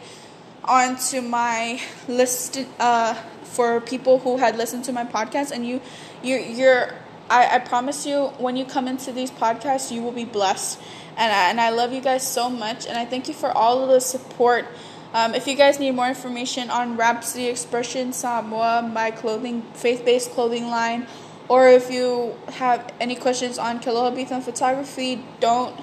onto 0.64 1.22
my 1.22 1.82
list 2.08 2.66
uh, 2.80 3.14
for 3.44 3.82
people 3.82 4.20
who 4.20 4.38
had 4.38 4.58
listened 4.58 4.84
to 4.86 4.94
my 4.94 5.04
podcast 5.04 5.52
and 5.52 5.66
you 5.66 5.82
you 6.22 6.36
you're 6.36 6.94
I, 7.30 7.56
I 7.56 7.60
promise 7.60 8.06
you 8.06 8.28
when 8.38 8.56
you 8.56 8.66
come 8.66 8.88
into 8.88 9.12
these 9.12 9.32
podcasts 9.32 9.92
you 9.92 10.02
will 10.02 10.12
be 10.12 10.26
blessed 10.26 10.80
and 11.18 11.32
I, 11.34 11.50
and 11.50 11.60
I 11.60 11.70
love 11.70 11.92
you 11.92 12.02
guys 12.02 12.26
so 12.26 12.50
much 12.50 12.86
and 12.86 12.98
I 12.98 13.06
thank 13.06 13.28
you 13.28 13.34
for 13.34 13.52
all 13.52 13.84
of 13.84 13.90
the 13.90 14.00
support 14.00 14.66
um, 15.14 15.34
if 15.34 15.48
you 15.48 15.56
guys 15.56 15.80
need 15.80 15.92
more 15.92 16.08
information 16.08 16.70
on 16.70 16.96
Rhapsody 16.96 17.48
Expression 17.48 18.14
Samoa, 18.14 18.88
my 18.94 19.10
clothing, 19.12 19.64
faith-based 19.74 20.32
clothing 20.32 20.68
line, 20.68 21.08
or 21.48 21.68
if 21.68 21.90
you 21.90 22.36
have 22.54 22.94
any 23.00 23.16
questions 23.16 23.58
on 23.58 23.80
Kiloha 23.80 24.16
Beatham 24.16 24.42
photography, 24.42 25.24
don't 25.40 25.76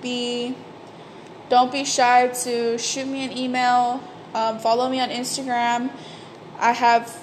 be 0.00 0.56
don't 1.50 1.70
be 1.70 1.84
shy 1.84 2.28
to 2.28 2.78
shoot 2.78 3.06
me 3.06 3.24
an 3.24 3.36
email. 3.36 4.02
Um, 4.34 4.58
follow 4.60 4.88
me 4.88 5.00
on 5.00 5.10
Instagram. 5.10 5.90
I 6.58 6.72
have 6.72 7.22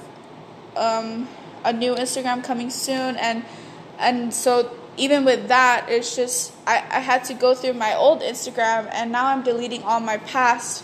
um, 0.76 1.28
a 1.64 1.74
new 1.74 1.96
Instagram 1.96 2.44
coming 2.44 2.70
soon, 2.70 3.16
and 3.16 3.44
and 3.98 4.32
so 4.32 4.76
even 4.96 5.26
with 5.26 5.48
that, 5.48 5.88
it's 5.90 6.16
just 6.16 6.54
I, 6.68 6.84
I 6.92 7.00
had 7.00 7.24
to 7.26 7.34
go 7.34 7.56
through 7.56 7.74
my 7.74 7.96
old 7.96 8.22
Instagram, 8.22 8.90
and 8.92 9.12
now 9.12 9.26
I'm 9.28 9.42
deleting 9.42 9.82
all 9.82 10.00
my 10.00 10.18
past 10.18 10.84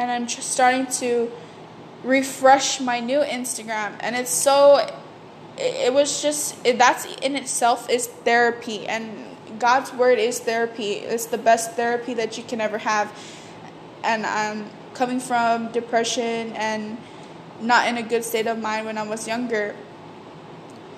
and 0.00 0.10
I'm 0.10 0.26
just 0.26 0.50
starting 0.50 0.86
to 0.98 1.30
refresh 2.02 2.80
my 2.80 3.00
new 3.00 3.20
Instagram 3.20 3.92
and 4.00 4.16
it's 4.16 4.30
so 4.30 4.90
it, 5.58 5.92
was 5.92 6.22
just 6.22 6.56
it, 6.66 6.78
that's 6.78 7.04
in 7.16 7.36
itself 7.36 7.90
is 7.90 8.06
therapy 8.06 8.88
and 8.88 9.36
God's 9.58 9.92
word 9.92 10.18
is 10.18 10.40
therapy. 10.40 10.92
It's 10.94 11.26
the 11.26 11.38
best 11.38 11.72
therapy 11.72 12.14
that 12.14 12.38
you 12.38 12.44
can 12.44 12.60
ever 12.60 12.78
have. 12.78 13.12
And 14.02 14.24
I'm 14.24 14.70
coming 14.94 15.20
from 15.20 15.70
depression 15.70 16.52
and 16.54 16.96
not 17.60 17.86
in 17.86 17.98
a 17.98 18.02
good 18.02 18.24
state 18.24 18.46
of 18.46 18.58
mind 18.58 18.86
when 18.86 18.96
I 18.96 19.02
was 19.06 19.28
younger. 19.28 19.76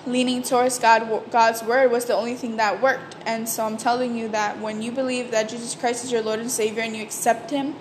Leaning 0.06 0.42
towards 0.42 0.78
God, 0.78 1.30
God's 1.30 1.62
word 1.62 1.90
was 1.90 2.06
the 2.06 2.14
only 2.14 2.34
thing 2.34 2.56
that 2.56 2.80
worked. 2.80 3.16
And 3.26 3.48
so 3.48 3.64
I'm 3.64 3.76
telling 3.76 4.16
you 4.16 4.28
that 4.28 4.60
when 4.60 4.82
you 4.82 4.92
believe 4.92 5.30
that 5.32 5.48
Jesus 5.48 5.74
Christ 5.74 6.04
is 6.04 6.12
your 6.12 6.22
Lord 6.22 6.38
and 6.38 6.50
Savior 6.50 6.82
and 6.82 6.96
you 6.96 7.02
accept 7.02 7.50
Him, 7.50 7.74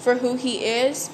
for 0.00 0.16
who 0.16 0.36
he 0.36 0.64
is, 0.64 1.10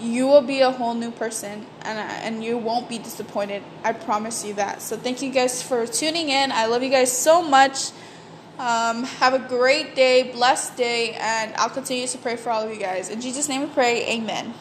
you 0.00 0.26
will 0.26 0.42
be 0.42 0.60
a 0.60 0.70
whole 0.70 0.94
new 0.94 1.10
person 1.10 1.66
and 1.82 1.98
and 1.98 2.44
you 2.44 2.56
won't 2.56 2.88
be 2.88 2.98
disappointed. 2.98 3.62
I 3.84 3.92
promise 3.92 4.44
you 4.44 4.54
that. 4.54 4.82
So 4.82 4.96
thank 4.96 5.22
you 5.22 5.30
guys 5.30 5.62
for 5.62 5.86
tuning 5.86 6.28
in. 6.28 6.52
I 6.52 6.66
love 6.66 6.82
you 6.82 6.90
guys 6.90 7.16
so 7.16 7.42
much. 7.42 7.90
Um, 8.58 9.04
have 9.04 9.34
a 9.34 9.38
great 9.38 9.94
day, 9.94 10.32
blessed 10.32 10.76
day, 10.76 11.14
and 11.20 11.54
I'll 11.54 11.70
continue 11.70 12.08
to 12.08 12.18
pray 12.18 12.34
for 12.34 12.50
all 12.50 12.64
of 12.64 12.70
you 12.70 12.80
guys. 12.80 13.08
In 13.08 13.20
Jesus' 13.20 13.48
name 13.48 13.60
we 13.60 13.68
pray, 13.68 14.04
amen. 14.16 14.52